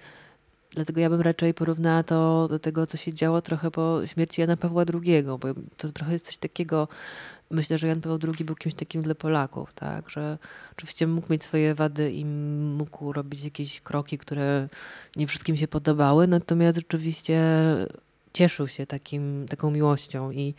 Dlatego 0.81 1.01
ja 1.01 1.11
bym 1.11 1.21
raczej 1.21 1.55
porównała 1.55 2.03
to 2.03 2.49
do 2.49 2.59
tego, 2.59 2.87
co 2.87 2.97
się 2.97 3.14
działo 3.14 3.43
trochę 3.43 3.71
po 3.71 4.07
śmierci 4.07 4.40
Jana 4.40 4.57
Pawła 4.57 4.85
II, 4.95 5.23
bo 5.23 5.49
to 5.77 5.93
trochę 5.93 6.12
jest 6.12 6.27
coś 6.27 6.37
takiego, 6.37 6.88
myślę, 7.51 7.79
że 7.79 7.87
Jan 7.87 8.01
Paweł 8.01 8.19
II 8.25 8.45
był 8.45 8.55
kimś 8.55 8.75
takim 8.75 9.03
dla 9.03 9.14
Polaków, 9.14 9.73
tak, 9.75 10.11
że 10.11 10.38
oczywiście 10.73 11.07
mógł 11.07 11.33
mieć 11.33 11.45
swoje 11.45 11.75
wady 11.75 12.12
i 12.12 12.25
mógł 12.25 13.12
robić 13.12 13.45
jakieś 13.45 13.81
kroki, 13.81 14.19
które 14.19 14.69
nie 15.16 15.27
wszystkim 15.27 15.57
się 15.57 15.69
podobały, 15.69 16.27
natomiast 16.27 16.79
rzeczywiście 16.79 17.40
cieszył 18.33 18.69
się 18.69 18.87
takim, 18.87 19.47
taką 19.49 19.71
miłością 19.71 20.31
i, 20.31 20.55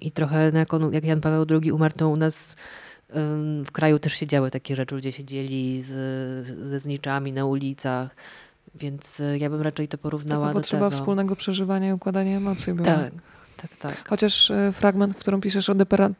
i 0.00 0.12
trochę 0.12 0.50
no 0.52 0.58
jak, 0.58 0.74
on, 0.74 0.92
jak 0.92 1.04
Jan 1.04 1.20
Paweł 1.20 1.46
II 1.50 1.72
umarł, 1.72 1.94
to 1.96 2.08
u 2.08 2.16
nas 2.16 2.56
w 3.66 3.70
kraju 3.72 3.98
też 3.98 4.12
się 4.12 4.26
działy 4.26 4.50
takie 4.50 4.76
rzeczy, 4.76 4.94
ludzie 4.94 5.12
siedzieli 5.12 5.82
z, 5.82 5.88
ze 6.68 6.78
zniczami 6.78 7.32
na 7.32 7.44
ulicach, 7.44 8.16
więc 8.74 9.20
e, 9.20 9.38
ja 9.38 9.50
bym 9.50 9.62
raczej 9.62 9.88
to 9.88 9.98
porównała 9.98 10.46
Taka 10.46 10.54
do 10.54 10.60
potrzeba 10.60 10.86
tego. 10.86 11.00
wspólnego 11.00 11.36
przeżywania 11.36 11.90
i 11.90 11.92
układania 11.92 12.36
emocji 12.36 12.72
była. 12.72 12.86
Tak, 12.86 13.12
tak, 13.56 13.76
tak. 13.76 14.08
Chociaż 14.08 14.50
e, 14.50 14.72
fragment, 14.72 15.16
w 15.16 15.18
którym 15.20 15.40
piszesz 15.40 15.70
o 15.70 15.74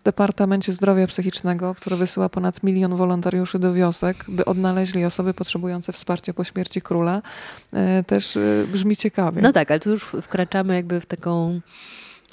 Departamencie 0.04 0.72
Zdrowia 0.72 1.06
Psychicznego, 1.06 1.74
który 1.74 1.96
wysyła 1.96 2.28
ponad 2.28 2.62
milion 2.62 2.94
wolontariuszy 2.96 3.58
do 3.58 3.74
wiosek, 3.74 4.24
by 4.28 4.44
odnaleźli 4.44 5.04
osoby 5.04 5.34
potrzebujące 5.34 5.92
wsparcia 5.92 6.32
po 6.32 6.44
śmierci 6.44 6.82
króla, 6.82 7.22
e, 7.72 8.04
też 8.04 8.38
brzmi 8.72 8.96
ciekawie. 8.96 9.42
No 9.42 9.52
tak, 9.52 9.70
ale 9.70 9.80
tu 9.80 9.90
już 9.90 10.04
wkraczamy 10.22 10.74
jakby 10.74 11.00
w 11.00 11.06
taką 11.06 11.60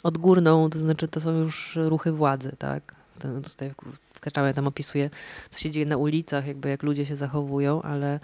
odgórną, 0.04 0.70
to 0.70 0.80
znaczy 0.80 1.08
to 1.08 1.20
są 1.20 1.32
już 1.32 1.76
ruchy 1.76 2.12
władzy, 2.12 2.56
tak? 2.60 2.96
Tutaj 3.44 3.72
wkraczamy, 4.14 4.54
tam 4.54 4.68
opisuję, 4.68 5.10
co 5.50 5.60
się 5.60 5.72
dzieje 5.72 5.86
na 5.86 5.98
ulicach, 5.98 6.48
jakby 6.48 6.70
jak 6.70 6.84
ludzie 6.84 7.06
się 7.06 7.16
zachowują, 7.16 7.82
ale 7.82 8.20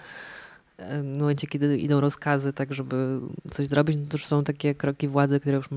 w 0.77 1.17
momencie, 1.19 1.47
kiedy 1.47 1.77
idą 1.77 1.99
rozkazy, 1.99 2.53
tak 2.53 2.73
żeby 2.73 3.19
coś 3.51 3.67
zrobić, 3.67 3.97
no 3.97 4.05
to 4.09 4.17
już 4.17 4.25
są 4.25 4.43
takie 4.43 4.75
kroki 4.75 5.07
władzy, 5.07 5.39
które 5.39 5.57
już, 5.57 5.69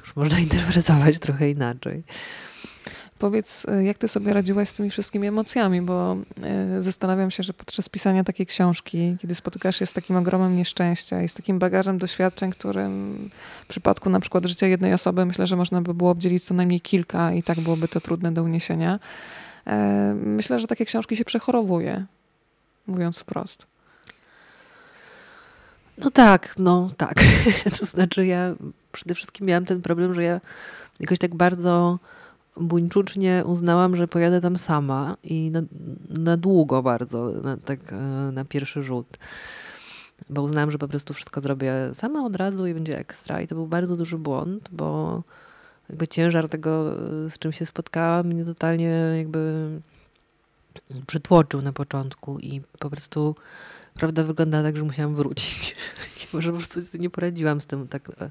już 0.00 0.16
można 0.16 0.38
interpretować 0.48 1.18
trochę 1.18 1.50
inaczej. 1.50 2.02
Powiedz, 3.18 3.66
e, 3.68 3.84
jak 3.84 3.98
ty 3.98 4.08
sobie 4.08 4.32
radziłaś 4.32 4.68
z 4.68 4.72
tymi 4.72 4.90
wszystkimi 4.90 5.26
emocjami, 5.26 5.82
bo 5.82 6.16
e, 6.42 6.82
zastanawiam 6.82 7.30
się, 7.30 7.42
że 7.42 7.52
podczas 7.52 7.88
pisania 7.88 8.24
takiej 8.24 8.46
książki, 8.46 9.16
kiedy 9.20 9.34
spotykasz 9.34 9.76
się 9.76 9.86
z 9.86 9.92
takim 9.92 10.16
ogromem 10.16 10.56
nieszczęścia 10.56 11.22
i 11.22 11.28
z 11.28 11.34
takim 11.34 11.58
bagażem 11.58 11.98
doświadczeń, 11.98 12.50
którym 12.50 13.30
w 13.64 13.66
przypadku 13.66 14.10
na 14.10 14.20
przykład 14.20 14.44
życia 14.44 14.66
jednej 14.66 14.92
osoby 14.92 15.26
myślę, 15.26 15.46
że 15.46 15.56
można 15.56 15.82
by 15.82 15.94
było 15.94 16.10
obdzielić 16.10 16.44
co 16.44 16.54
najmniej 16.54 16.80
kilka 16.80 17.32
i 17.32 17.42
tak 17.42 17.60
byłoby 17.60 17.88
to 17.88 18.00
trudne 18.00 18.32
do 18.32 18.42
uniesienia. 18.42 18.98
E, 19.66 20.14
myślę, 20.14 20.60
że 20.60 20.66
takie 20.66 20.84
książki 20.84 21.16
się 21.16 21.24
przechorowuje, 21.24 22.06
mówiąc 22.86 23.18
wprost. 23.18 23.73
No 25.98 26.10
tak, 26.10 26.54
no 26.58 26.90
tak. 26.96 27.14
to 27.78 27.86
znaczy 27.86 28.26
ja 28.26 28.54
przede 28.92 29.14
wszystkim 29.14 29.46
miałam 29.46 29.64
ten 29.64 29.82
problem, 29.82 30.14
że 30.14 30.22
ja 30.22 30.40
jakoś 31.00 31.18
tak 31.18 31.34
bardzo 31.34 31.98
buńczucznie 32.56 33.42
uznałam, 33.46 33.96
że 33.96 34.08
pojadę 34.08 34.40
tam 34.40 34.58
sama 34.58 35.16
i 35.24 35.50
na, 35.50 35.60
na 36.10 36.36
długo 36.36 36.82
bardzo, 36.82 37.30
na, 37.42 37.56
tak 37.56 37.92
e, 37.92 37.96
na 38.32 38.44
pierwszy 38.44 38.82
rzut. 38.82 39.18
Bo 40.30 40.42
uznałam, 40.42 40.70
że 40.70 40.78
po 40.78 40.88
prostu 40.88 41.14
wszystko 41.14 41.40
zrobię 41.40 41.72
sama 41.94 42.24
od 42.24 42.36
razu 42.36 42.66
i 42.66 42.74
będzie 42.74 42.98
ekstra. 42.98 43.40
I 43.40 43.46
to 43.46 43.54
był 43.54 43.66
bardzo 43.66 43.96
duży 43.96 44.18
błąd, 44.18 44.68
bo 44.72 45.22
jakby 45.88 46.08
ciężar 46.08 46.48
tego, 46.48 46.84
z 47.28 47.38
czym 47.38 47.52
się 47.52 47.66
spotkałam, 47.66 48.26
mnie 48.26 48.44
totalnie 48.44 49.14
jakby 49.16 49.68
przytłoczył 51.06 51.62
na 51.62 51.72
początku 51.72 52.38
i 52.38 52.62
po 52.78 52.90
prostu 52.90 53.36
prawda 53.94 54.24
wygląda 54.24 54.62
tak, 54.62 54.76
że 54.76 54.84
musiałam 54.84 55.14
wrócić. 55.14 55.76
Może 56.32 56.50
po 56.50 56.58
prostu 56.58 56.98
nie 56.98 57.10
poradziłam 57.10 57.60
z 57.60 57.66
tym 57.66 57.88
tak 57.88 58.08
e, 58.20 58.30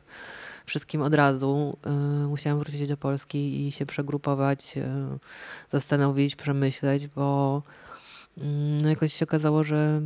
wszystkim 0.65 1.01
od 1.01 1.13
razu. 1.13 1.77
Y, 2.23 2.27
musiałam 2.27 2.59
wrócić 2.59 2.87
do 2.87 2.97
Polski 2.97 3.67
i 3.67 3.71
się 3.71 3.85
przegrupować, 3.85 4.77
y, 4.77 4.83
zastanowić, 5.69 6.35
przemyśleć, 6.35 7.07
bo 7.07 7.61
mm, 8.37 8.81
no 8.81 8.89
jakoś 8.89 9.13
się 9.13 9.25
okazało, 9.25 9.63
że 9.63 10.01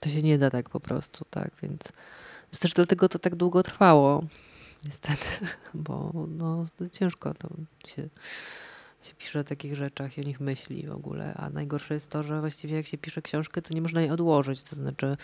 to 0.00 0.08
się 0.08 0.22
nie 0.22 0.38
da 0.38 0.50
tak 0.50 0.70
po 0.70 0.80
prostu, 0.80 1.24
tak, 1.30 1.50
więc 1.62 1.82
też 2.60 2.72
dlatego 2.72 3.08
to 3.08 3.18
tak 3.18 3.34
długo 3.34 3.62
trwało, 3.62 4.24
niestety, 4.84 5.24
bo 5.74 6.12
no, 6.28 6.66
ciężko 6.92 7.34
to 7.34 7.48
się 7.88 8.08
się 9.04 9.14
pisze 9.14 9.40
o 9.40 9.44
takich 9.44 9.76
rzeczach 9.76 10.18
i 10.18 10.20
o 10.20 10.24
nich 10.24 10.40
myśli 10.40 10.86
w 10.86 10.92
ogóle. 10.92 11.34
A 11.34 11.50
najgorsze 11.50 11.94
jest 11.94 12.08
to, 12.08 12.22
że 12.22 12.40
właściwie 12.40 12.76
jak 12.76 12.86
się 12.86 12.98
pisze 12.98 13.22
książkę, 13.22 13.62
to 13.62 13.74
nie 13.74 13.82
można 13.82 14.00
jej 14.00 14.10
odłożyć. 14.10 14.62
To 14.62 14.76
znaczy, 14.76 15.16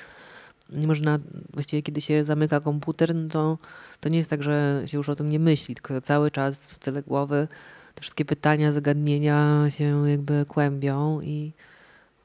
nie 0.72 0.86
można, 0.86 1.18
właściwie 1.52 1.82
kiedy 1.82 2.00
się 2.00 2.24
zamyka 2.24 2.60
komputer, 2.60 3.14
no 3.14 3.28
to, 3.28 3.58
to 4.00 4.08
nie 4.08 4.18
jest 4.18 4.30
tak, 4.30 4.42
że 4.42 4.82
się 4.86 4.96
już 4.96 5.08
o 5.08 5.16
tym 5.16 5.30
nie 5.30 5.38
myśli, 5.38 5.74
tylko 5.74 6.00
cały 6.00 6.30
czas 6.30 6.72
w 6.72 6.78
tyle 6.78 7.02
głowy 7.02 7.48
te 7.94 8.00
wszystkie 8.00 8.24
pytania, 8.24 8.72
zagadnienia 8.72 9.66
się 9.68 10.08
jakby 10.08 10.44
kłębią 10.48 11.20
i 11.20 11.52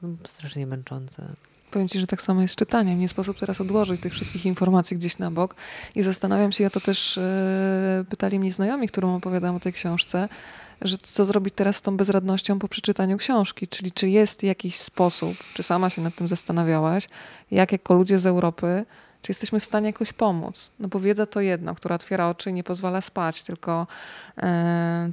no, 0.02 0.08
strasznie 0.26 0.66
męczące. 0.66 1.32
Powiem 1.70 1.88
Ci, 1.88 2.00
że 2.00 2.06
tak 2.06 2.22
samo 2.22 2.42
jest 2.42 2.54
z 2.54 2.56
czytaniem. 2.56 2.98
Nie 2.98 3.08
sposób 3.08 3.38
teraz 3.38 3.60
odłożyć 3.60 4.00
tych 4.00 4.12
wszystkich 4.12 4.46
informacji 4.46 4.96
gdzieś 4.96 5.18
na 5.18 5.30
bok. 5.30 5.54
I 5.94 6.02
zastanawiam 6.02 6.52
się, 6.52 6.66
o 6.66 6.70
to 6.70 6.80
też 6.80 7.16
yy, 7.16 8.04
pytali 8.04 8.38
mnie 8.38 8.52
znajomi, 8.52 8.88
którym 8.88 9.10
opowiadam 9.10 9.56
o 9.56 9.60
tej 9.60 9.72
książce, 9.72 10.28
że 10.82 10.98
co 10.98 11.24
zrobić 11.24 11.54
teraz 11.56 11.76
z 11.76 11.82
tą 11.82 11.96
bezradnością 11.96 12.58
po 12.58 12.68
przeczytaniu 12.68 13.16
książki. 13.16 13.68
Czyli 13.68 13.92
czy 13.92 14.08
jest 14.08 14.42
jakiś 14.42 14.76
sposób, 14.76 15.36
czy 15.54 15.62
sama 15.62 15.90
się 15.90 16.02
nad 16.02 16.14
tym 16.14 16.28
zastanawiałaś, 16.28 17.08
jak 17.50 17.72
jako 17.72 17.94
ludzie 17.94 18.18
z 18.18 18.26
Europy, 18.26 18.84
czy 19.22 19.30
jesteśmy 19.30 19.60
w 19.60 19.64
stanie 19.64 19.86
jakoś 19.86 20.12
pomóc? 20.12 20.70
No 20.78 20.88
bo 20.88 21.00
wiedza 21.00 21.26
to 21.26 21.40
jedno, 21.40 21.74
która 21.74 21.94
otwiera 21.94 22.28
oczy 22.28 22.50
i 22.50 22.52
nie 22.52 22.64
pozwala 22.64 23.00
spać, 23.00 23.42
tylko 23.42 23.86
yy, 24.36 24.42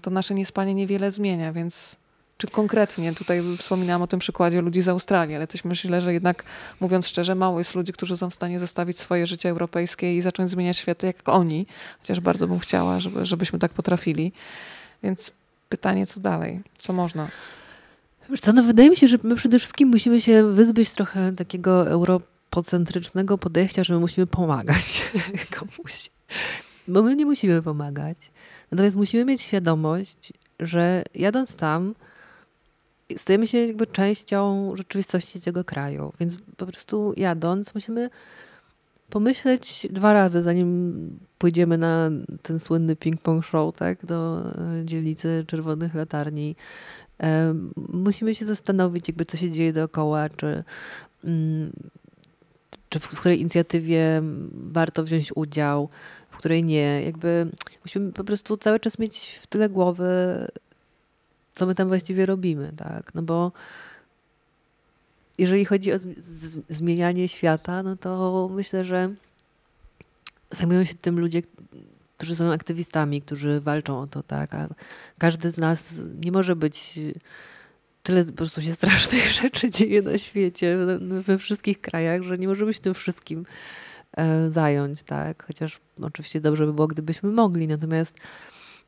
to 0.02 0.10
nasze 0.10 0.34
niespanie 0.34 0.73
niewiele 0.73 1.12
zmienia, 1.12 1.54
więc 1.54 1.97
czy 2.38 2.47
konkretnie, 2.47 3.13
tutaj 3.13 3.41
wspominałam 3.58 4.02
o 4.02 4.08
tym 4.08 4.19
przykładzie 4.19 4.62
ludzi 4.62 4.82
z 4.82 4.88
Australii, 4.88 5.36
ale 5.36 5.47
też 5.47 5.63
myślę, 5.63 6.02
że 6.02 6.13
jednak 6.13 6.43
mówiąc 6.80 7.08
szczerze, 7.08 7.36
mało 7.36 7.58
jest 7.58 7.76
ludzi, 7.76 7.93
którzy 7.93 8.17
są 8.17 8.30
w 8.30 8.34
stanie 8.34 8.60
zostawić 8.60 8.99
swoje 8.99 9.28
życie 9.28 9.49
europejskie 9.49 10.17
i 10.17 10.21
zacząć 10.21 10.49
zmieniać 10.49 10.78
świat 10.78 11.04
jak 11.04 11.30
oni, 11.30 11.65
chociaż 11.99 12.19
bardzo 12.19 12.47
bym 12.47 12.60
chciała, 12.60 12.99
żeby, 12.99 13.26
żebyśmy 13.26 13.60
tak 13.60 13.71
potrafili. 13.71 14.32
Więc 15.04 15.32
pytanie, 15.74 16.06
co 16.06 16.20
dalej? 16.20 16.62
Co 16.78 16.94
można? 16.94 17.28
Co, 18.42 18.54
no 18.54 18.64
wydaje 18.64 18.90
mi 18.90 18.96
się, 18.96 19.08
że 19.08 19.18
my 19.24 19.36
przede 19.36 19.60
wszystkim 19.60 19.90
musimy 19.90 20.22
się 20.22 20.44
wyzbyć 20.44 20.90
trochę 20.90 21.32
takiego 21.32 21.90
europocentrycznego 21.90 23.38
podejścia, 23.38 23.84
że 23.84 23.94
my 23.94 24.00
musimy 24.00 24.28
pomagać 24.28 25.12
komuś. 25.60 26.10
Bo 26.88 27.04
my 27.04 27.16
nie 27.16 27.26
musimy 27.26 27.62
pomagać. 27.62 28.18
Natomiast 28.72 28.96
musimy 28.96 29.26
mieć 29.26 29.42
świadomość, 29.42 30.34
że 30.60 31.04
jadąc 31.16 31.56
tam, 31.56 31.96
stajemy 33.18 33.48
się 33.48 33.58
jakby 33.58 33.88
częścią 33.88 34.72
rzeczywistości 34.76 35.42
tego 35.42 35.64
kraju. 35.64 36.14
Więc 36.20 36.38
po 36.58 36.66
prostu 36.66 37.14
jadąc, 37.18 37.76
musimy 37.76 38.10
pomyśleć 39.10 39.88
dwa 39.90 40.14
razy, 40.14 40.42
zanim 40.42 41.20
pójdziemy 41.44 41.78
na 41.78 42.10
ten 42.42 42.60
słynny 42.60 42.96
ping-pong 42.96 43.42
show, 43.42 43.76
tak, 43.76 44.06
do 44.06 44.40
e, 44.40 44.86
dzielnicy 44.86 45.46
Czerwonych 45.48 45.96
Latarni. 45.96 46.56
E, 47.24 47.54
musimy 47.76 48.36
się 48.36 48.46
zastanowić, 48.46 49.08
jakby 49.08 49.26
co 49.26 49.38
się 49.38 49.52
dzieje 49.52 49.74
dookoła, 49.74 50.30
czy, 50.30 50.64
mm, 51.24 51.72
czy 52.90 53.00
w 53.00 53.08
której 53.08 53.42
inicjatywie 53.42 54.22
warto 54.52 55.04
wziąć 55.04 55.32
udział, 55.36 55.90
w 56.30 56.38
której 56.38 56.64
nie. 56.64 57.02
Jakby 57.06 57.48
musimy 57.86 58.12
po 58.12 58.24
prostu 58.24 58.58
cały 58.58 58.80
czas 58.80 59.00
mieć 59.00 59.40
w 59.42 59.48
tyle 59.48 59.70
głowy 59.70 60.06
co 61.56 61.66
my 61.66 61.76
tam 61.76 61.88
właściwie 61.88 62.26
robimy, 62.26 62.74
tak? 62.78 63.16
No 63.16 63.22
bo 63.22 63.52
jeżeli 65.38 65.66
chodzi 65.66 65.94
o 65.94 65.98
zmienianie 66.70 67.28
świata, 67.28 67.84
no 67.84 67.96
to 67.96 68.50
myślę, 68.54 68.84
że 68.84 69.14
zajmują 70.54 70.84
się 70.84 70.94
tym 70.94 71.20
ludzie, 71.20 71.42
którzy 72.18 72.36
są 72.36 72.52
aktywistami, 72.52 73.22
którzy 73.22 73.62
walczą 73.62 74.00
o 74.00 74.08
to, 74.08 74.24
tak? 74.24 74.54
A 74.54 74.68
każdy 75.18 75.50
z 75.50 75.58
nas 75.58 76.02
nie 76.24 76.32
może 76.32 76.56
być 76.56 77.00
tyle 78.04 78.26
po 78.26 78.34
prostu 78.34 78.62
się 78.62 78.74
strasznych 78.74 79.32
rzeczy 79.42 79.70
dzieje 79.70 80.02
na 80.02 80.18
świecie, 80.18 80.78
we 81.00 81.38
wszystkich 81.38 81.82
krajach, 81.82 82.22
że 82.22 82.38
nie 82.38 82.48
możemy 82.48 82.74
się 82.74 82.80
tym 82.80 82.94
wszystkim 82.94 83.46
e, 84.18 84.50
zająć, 84.50 85.04
tak? 85.04 85.46
Chociaż 85.48 85.80
oczywiście 86.02 86.42
dobrze 86.42 86.66
by 86.66 86.74
było, 86.74 86.88
gdybyśmy 86.88 87.32
mogli, 87.32 87.68
natomiast 87.68 88.18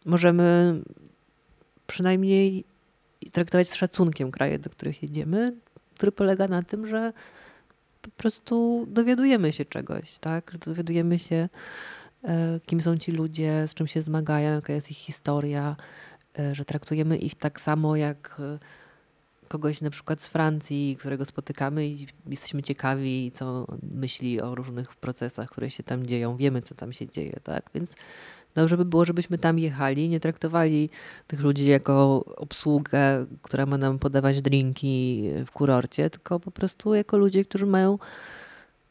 możemy 0.06 0.82
przynajmniej 1.88 2.63
traktować 3.32 3.69
z 3.69 3.75
szacunkiem 3.75 4.32
kraje, 4.32 4.60
do 4.60 4.69
których 4.69 5.04
jedziemy, 5.04 5.54
który 5.95 6.12
polega 6.12 6.47
na 6.47 6.63
tym, 6.63 6.88
że 6.88 7.13
po 8.06 8.12
prostu 8.18 8.86
dowiadujemy 8.89 9.54
się 9.54 9.65
czegoś, 9.65 10.20
tak? 10.20 10.58
Dowiadujemy 10.58 11.20
się, 11.20 11.50
e, 12.24 12.60
kim 12.65 12.82
są 12.82 12.98
ci 12.98 13.12
ludzie, 13.12 13.68
z 13.68 13.74
czym 13.74 13.88
się 13.88 14.02
zmagają, 14.02 14.54
jaka 14.56 14.74
jest 14.74 14.91
ich 14.91 14.98
historia, 14.98 15.76
e, 16.39 16.56
że 16.56 16.65
traktujemy 16.65 17.18
ich 17.18 17.36
tak 17.36 17.62
samo 17.62 17.96
jak 17.96 18.38
e, 18.39 18.60
kogoś 19.48 19.82
na 19.82 19.89
przykład 19.89 20.22
z 20.22 20.28
Francji, 20.28 20.98
którego 21.00 21.26
spotykamy 21.26 21.88
i 21.88 22.08
jesteśmy 22.28 22.63
ciekawi, 22.63 23.32
co 23.32 23.68
myśli 23.84 24.41
o 24.41 24.56
różnych 24.56 24.96
procesach, 24.96 25.50
które 25.50 25.70
się 25.70 25.84
tam 25.84 26.06
dzieją. 26.06 26.38
Wiemy, 26.38 26.62
co 26.62 26.76
tam 26.76 26.94
się 26.94 27.08
dzieje, 27.08 27.39
tak? 27.44 27.70
Więc 27.76 27.96
Dobrze 28.56 28.78
by 28.78 28.86
było, 28.86 29.06
żebyśmy 29.06 29.38
tam 29.38 29.60
jechali, 29.60 30.10
nie 30.10 30.20
traktowali 30.20 30.89
tych 31.28 31.39
ludzi 31.39 31.68
jako 31.68 32.26
obsługę, 32.36 33.26
która 33.41 33.65
ma 33.65 33.78
nam 33.78 34.00
podawać 34.00 34.41
drinki 34.41 35.24
w 35.46 35.52
kurorcie, 35.52 36.10
tylko 36.10 36.39
po 36.39 36.52
prostu 36.52 36.96
jako 36.96 37.18
ludzie, 37.18 37.46
którzy 37.46 37.65
mają 37.65 37.98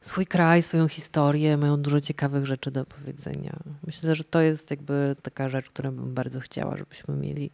swój 0.00 0.26
kraj, 0.26 0.62
swoją 0.62 0.88
historię, 0.88 1.56
mają 1.56 1.82
dużo 1.82 2.00
ciekawych 2.00 2.46
rzeczy 2.46 2.70
do 2.70 2.84
powiedzenia. 2.84 3.56
Myślę, 3.86 4.14
że 4.14 4.24
to 4.24 4.40
jest 4.40 4.70
jakby 4.70 5.16
taka 5.22 5.48
rzecz, 5.48 5.70
którą 5.70 5.90
bym 5.90 6.14
bardzo 6.14 6.40
chciała, 6.40 6.76
żebyśmy 6.76 7.14
mieli. 7.14 7.50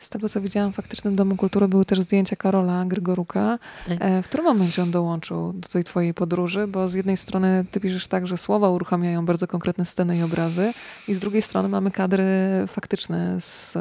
Z 0.00 0.08
tego, 0.08 0.28
co 0.28 0.40
widziałam 0.40 0.72
w 0.72 0.76
faktycznym 0.76 1.16
Domu 1.16 1.36
Kultury, 1.36 1.68
były 1.68 1.84
też 1.84 2.00
zdjęcia 2.00 2.36
Karola 2.36 2.84
Grygoruka. 2.84 3.58
Tak. 3.88 3.98
E, 4.00 4.22
w 4.22 4.28
którym 4.28 4.46
momencie 4.46 4.82
on 4.82 4.90
dołączył 4.90 5.52
do 5.52 5.68
tej 5.68 5.84
twojej 5.84 6.14
podróży? 6.14 6.66
Bo 6.66 6.88
z 6.88 6.94
jednej 6.94 7.16
strony 7.16 7.64
ty 7.70 7.80
piszesz 7.80 8.08
tak, 8.08 8.26
że 8.26 8.36
słowa 8.36 8.70
uruchamiają 8.70 9.26
bardzo 9.26 9.46
konkretne 9.46 9.84
sceny 9.84 10.16
i 10.16 10.22
obrazy 10.22 10.72
i 11.08 11.14
z 11.14 11.20
drugiej 11.20 11.42
strony 11.42 11.68
mamy 11.68 11.90
kadry 11.90 12.24
faktyczne 12.66 13.40
z, 13.40 13.72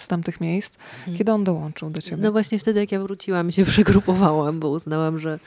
z 0.00 0.08
tamtych 0.08 0.40
miejsc. 0.40 0.76
Mhm. 0.98 1.16
Kiedy 1.16 1.32
on 1.32 1.44
dołączył 1.44 1.90
do 1.90 2.00
ciebie? 2.00 2.22
No 2.22 2.32
właśnie 2.32 2.58
wtedy, 2.58 2.80
jak 2.80 2.92
ja 2.92 3.00
wróciłam 3.00 3.48
i 3.48 3.52
się 3.52 3.64
przegrupowałam, 3.72 4.60
bo 4.60 4.68
uznałam, 4.68 5.18
że 5.18 5.38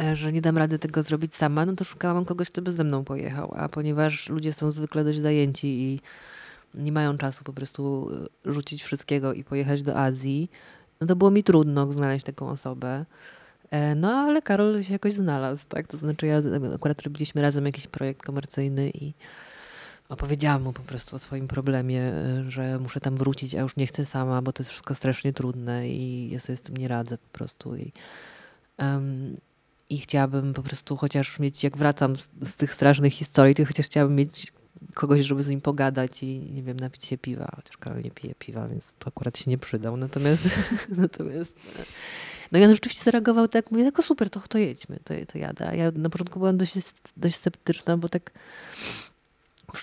e, 0.00 0.16
że 0.16 0.32
nie 0.32 0.40
dam 0.40 0.58
rady 0.58 0.78
tego 0.78 1.02
zrobić 1.02 1.34
sama, 1.34 1.66
no 1.66 1.72
to 1.72 1.84
szukałam 1.84 2.24
kogoś, 2.24 2.50
kto 2.50 2.62
by 2.62 2.72
ze 2.72 2.84
mną 2.84 3.04
pojechał. 3.04 3.54
A 3.56 3.68
ponieważ 3.68 4.28
ludzie 4.28 4.52
są 4.52 4.70
zwykle 4.70 5.04
dość 5.04 5.20
zajęci 5.20 5.66
i 5.66 6.00
nie 6.74 6.92
mają 6.92 7.18
czasu 7.18 7.44
po 7.44 7.52
prostu 7.52 8.10
e, 8.46 8.52
rzucić 8.52 8.82
wszystkiego 8.82 9.32
i 9.32 9.44
pojechać 9.44 9.82
do 9.82 9.96
Azji, 9.96 10.50
no 11.00 11.06
to 11.06 11.16
było 11.16 11.30
mi 11.30 11.44
trudno 11.44 11.92
znaleźć 11.92 12.26
taką 12.26 12.48
osobę. 12.48 13.04
E, 13.70 13.94
no 13.94 14.08
ale 14.08 14.42
Karol 14.42 14.82
się 14.82 14.92
jakoś 14.92 15.14
znalazł, 15.14 15.66
tak? 15.68 15.86
To 15.86 15.96
znaczy 15.96 16.26
ja 16.26 16.42
akurat 16.74 17.02
robiliśmy 17.02 17.42
razem 17.42 17.66
jakiś 17.66 17.86
projekt 17.86 18.22
komercyjny 18.22 18.90
i 18.90 19.12
opowiedziałam 20.08 20.62
mu 20.62 20.72
po 20.72 20.82
prostu 20.82 21.16
o 21.16 21.18
swoim 21.18 21.48
problemie, 21.48 22.02
e, 22.02 22.50
że 22.50 22.78
muszę 22.78 23.00
tam 23.00 23.16
wrócić, 23.16 23.54
a 23.54 23.60
już 23.60 23.76
nie 23.76 23.86
chcę 23.86 24.04
sama, 24.04 24.42
bo 24.42 24.52
to 24.52 24.62
jest 24.62 24.70
wszystko 24.70 24.94
strasznie 24.94 25.32
trudne 25.32 25.88
i 25.88 26.30
ja 26.30 26.40
sobie 26.40 26.56
z 26.56 26.62
tym 26.62 26.76
nie 26.76 26.88
radzę 26.88 27.18
po 27.18 27.38
prostu. 27.38 27.76
I, 27.76 27.92
um, 28.78 29.36
i 29.90 29.98
chciałabym 29.98 30.54
po 30.54 30.62
prostu 30.62 30.96
chociaż 30.96 31.38
mieć, 31.38 31.64
jak 31.64 31.76
wracam 31.76 32.16
z, 32.16 32.28
z 32.42 32.54
tych 32.54 32.74
strasznych 32.74 33.12
historii, 33.12 33.54
to 33.54 33.64
chociaż 33.64 33.86
chciałabym 33.86 34.16
mieć 34.16 34.52
kogoś, 34.94 35.20
żeby 35.20 35.42
z 35.42 35.48
nim 35.48 35.60
pogadać 35.60 36.22
i 36.22 36.38
nie 36.52 36.62
wiem, 36.62 36.80
napić 36.80 37.04
się 37.04 37.18
piwa, 37.18 37.52
chociaż 37.56 37.76
Karol 37.76 38.02
nie 38.02 38.10
pije 38.10 38.34
piwa, 38.34 38.68
więc 38.68 38.94
to 38.94 39.08
akurat 39.08 39.38
się 39.38 39.50
nie 39.50 39.58
przydał. 39.58 39.96
Natomiast, 39.96 40.48
natomiast 40.88 41.56
no 42.52 42.58
i 42.58 42.64
on 42.64 42.74
rzeczywiście 42.74 43.04
zareagował 43.04 43.48
tak, 43.48 43.70
mówię, 43.70 43.84
tylko 43.84 44.02
super, 44.02 44.30
to, 44.30 44.40
to 44.40 44.58
jedźmy, 44.58 44.98
to, 45.04 45.14
to 45.32 45.38
jadę. 45.38 45.68
A 45.68 45.74
ja 45.74 45.90
na 45.94 46.10
początku 46.10 46.38
byłam 46.38 46.58
dość, 46.58 46.74
dość 47.16 47.36
sceptyczna, 47.36 47.96
bo 47.96 48.08
tak 48.08 48.30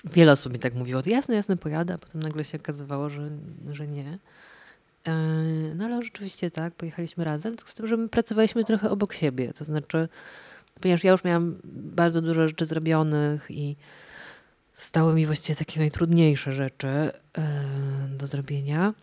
wiele 0.04 0.32
osób 0.32 0.52
mi 0.52 0.58
tak 0.58 0.74
mówiło, 0.74 1.02
to 1.02 1.10
jasne, 1.10 1.34
jasne, 1.34 1.56
pojadę, 1.56 1.94
a 1.94 1.98
potem 1.98 2.22
nagle 2.22 2.44
się 2.44 2.58
okazywało, 2.58 3.08
że, 3.08 3.30
że 3.70 3.86
nie. 3.86 4.18
E, 5.06 5.12
no 5.74 5.84
ale 5.84 6.02
rzeczywiście 6.02 6.50
tak, 6.50 6.74
pojechaliśmy 6.74 7.24
razem, 7.24 7.56
tylko 7.56 7.70
z 7.70 7.74
tym, 7.74 7.86
że 7.86 7.96
my 7.96 8.08
pracowaliśmy 8.08 8.64
trochę 8.64 8.90
obok 8.90 9.12
siebie, 9.12 9.52
to 9.52 9.64
znaczy, 9.64 10.08
ponieważ 10.80 11.04
ja 11.04 11.12
już 11.12 11.24
miałam 11.24 11.58
bardzo 11.74 12.22
dużo 12.22 12.48
rzeczy 12.48 12.66
zrobionych 12.66 13.46
i 13.50 13.76
stały 14.78 15.14
mi 15.14 15.26
właściwie 15.26 15.56
takie 15.56 15.80
najtrudniejsze 15.80 16.52
rzeczy 16.52 16.88
e, 16.88 17.12
do 18.18 18.26
zrobienia. 18.26 18.94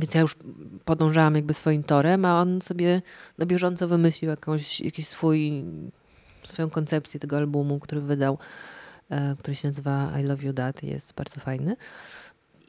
Więc 0.00 0.14
ja 0.14 0.20
już 0.20 0.36
podążałam 0.84 1.34
jakby 1.34 1.54
swoim 1.54 1.82
torem, 1.82 2.24
a 2.24 2.40
on 2.40 2.62
sobie 2.62 3.02
na 3.38 3.46
bieżąco 3.46 3.88
wymyślił 3.88 4.30
jakąś, 4.30 4.80
jakiś 4.80 5.08
swój, 5.08 5.64
swoją 6.44 6.70
koncepcję 6.70 7.20
tego 7.20 7.36
albumu, 7.36 7.78
który 7.78 8.00
wydał 8.00 8.38
e, 9.10 9.36
który 9.38 9.54
się 9.54 9.68
nazywa 9.68 10.20
I 10.20 10.22
Love 10.22 10.46
You 10.46 10.52
Dad, 10.52 10.82
jest 10.82 11.14
bardzo 11.14 11.40
fajny. 11.40 11.76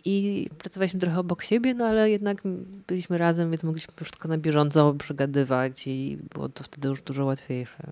I 0.05 0.47
pracowaliśmy 0.57 0.99
trochę 0.99 1.19
obok 1.19 1.43
siebie, 1.43 1.73
no 1.73 1.85
ale 1.85 2.09
jednak 2.09 2.41
byliśmy 2.87 3.17
razem, 3.17 3.51
więc 3.51 3.63
mogliśmy 3.63 3.93
wszystko 4.03 4.27
na 4.27 4.37
bieżąco 4.37 4.93
przegadywać 4.93 5.87
i 5.87 6.17
było 6.33 6.49
to 6.49 6.63
wtedy 6.63 6.87
już 6.87 7.01
dużo 7.01 7.25
łatwiejsze. 7.25 7.91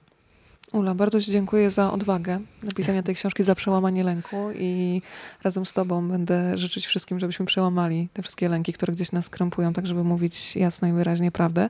Ula, 0.74 0.96
bardzo 0.96 1.22
Ci 1.22 1.32
dziękuję 1.32 1.72
za 1.72 1.92
odwagę 1.92 2.40
napisania 2.64 3.04
tej 3.04 3.16
książki, 3.16 3.44
za 3.44 3.56
przełamanie 3.56 4.04
lęku 4.04 4.52
i 4.56 5.02
razem 5.44 5.66
z 5.66 5.74
Tobą 5.74 6.08
będę 6.08 6.58
życzyć 6.58 6.86
wszystkim, 6.86 7.20
żebyśmy 7.20 7.46
przełamali 7.46 8.10
te 8.14 8.22
wszystkie 8.22 8.50
lęki, 8.50 8.74
które 8.74 8.94
gdzieś 8.94 9.12
nas 9.12 9.30
krępują, 9.30 9.74
tak 9.74 9.88
żeby 9.88 10.04
mówić 10.04 10.56
jasno 10.56 10.88
i 10.88 10.92
wyraźnie 10.92 11.32
prawdę. 11.32 11.70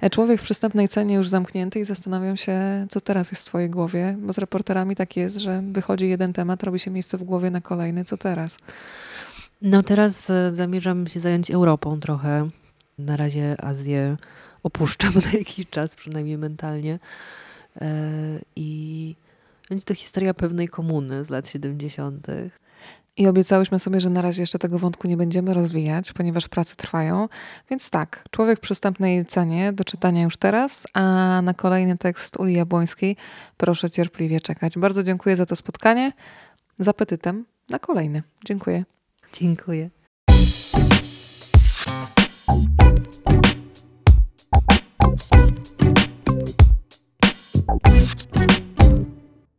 E, 0.00 0.10
człowiek 0.10 0.40
w 0.40 0.44
przystępnej 0.44 0.88
cenie 0.88 1.14
już 1.14 1.28
zamknięty 1.28 1.80
i 1.80 1.84
zastanawiam 1.84 2.36
się, 2.36 2.86
co 2.90 3.00
teraz 3.00 3.30
jest 3.30 3.42
w 3.42 3.46
Twojej 3.46 3.70
głowie, 3.70 4.16
bo 4.18 4.32
z 4.32 4.38
reporterami 4.38 4.96
tak 4.96 5.16
jest, 5.16 5.36
że 5.36 5.62
wychodzi 5.72 6.08
jeden 6.08 6.32
temat, 6.32 6.62
robi 6.62 6.78
się 6.78 6.90
miejsce 6.90 7.18
w 7.18 7.22
głowie 7.22 7.50
na 7.50 7.60
kolejny. 7.60 8.04
Co 8.04 8.16
teraz? 8.16 8.56
No 9.62 9.82
teraz 9.82 10.30
e, 10.30 10.52
zamierzam 10.54 11.06
się 11.06 11.20
zająć 11.20 11.50
Europą 11.50 12.00
trochę. 12.00 12.50
Na 12.98 13.16
razie 13.16 13.64
Azję 13.64 14.16
opuszczam 14.62 15.12
na 15.32 15.38
jakiś 15.38 15.66
czas, 15.70 15.96
przynajmniej 15.96 16.38
mentalnie. 16.38 16.98
E, 17.80 17.88
I 18.56 19.16
będzie 19.68 19.84
to 19.84 19.94
historia 19.94 20.34
pewnej 20.34 20.68
komuny 20.68 21.24
z 21.24 21.30
lat 21.30 21.48
70. 21.48 22.26
I 23.16 23.26
obiecałyśmy 23.26 23.78
sobie, 23.78 24.00
że 24.00 24.10
na 24.10 24.22
razie 24.22 24.42
jeszcze 24.42 24.58
tego 24.58 24.78
wątku 24.78 25.08
nie 25.08 25.16
będziemy 25.16 25.54
rozwijać, 25.54 26.12
ponieważ 26.12 26.48
prace 26.48 26.76
trwają. 26.76 27.28
Więc 27.70 27.90
tak, 27.90 28.24
człowiek 28.30 28.58
w 28.58 28.60
przystępnej 28.60 29.24
cenie 29.24 29.72
do 29.72 29.84
czytania 29.84 30.22
już 30.22 30.36
teraz, 30.36 30.86
a 30.94 31.40
na 31.42 31.54
kolejny 31.54 31.98
tekst 31.98 32.36
Uli 32.36 32.54
Jabłońskiej 32.54 33.16
proszę 33.56 33.90
cierpliwie 33.90 34.40
czekać. 34.40 34.78
Bardzo 34.78 35.02
dziękuję 35.02 35.36
za 35.36 35.46
to 35.46 35.56
spotkanie. 35.56 36.12
Z 36.78 36.88
apetytem 36.88 37.44
na 37.68 37.78
kolejny. 37.78 38.22
Dziękuję. 38.44 38.84
Dziękuję. 39.32 39.90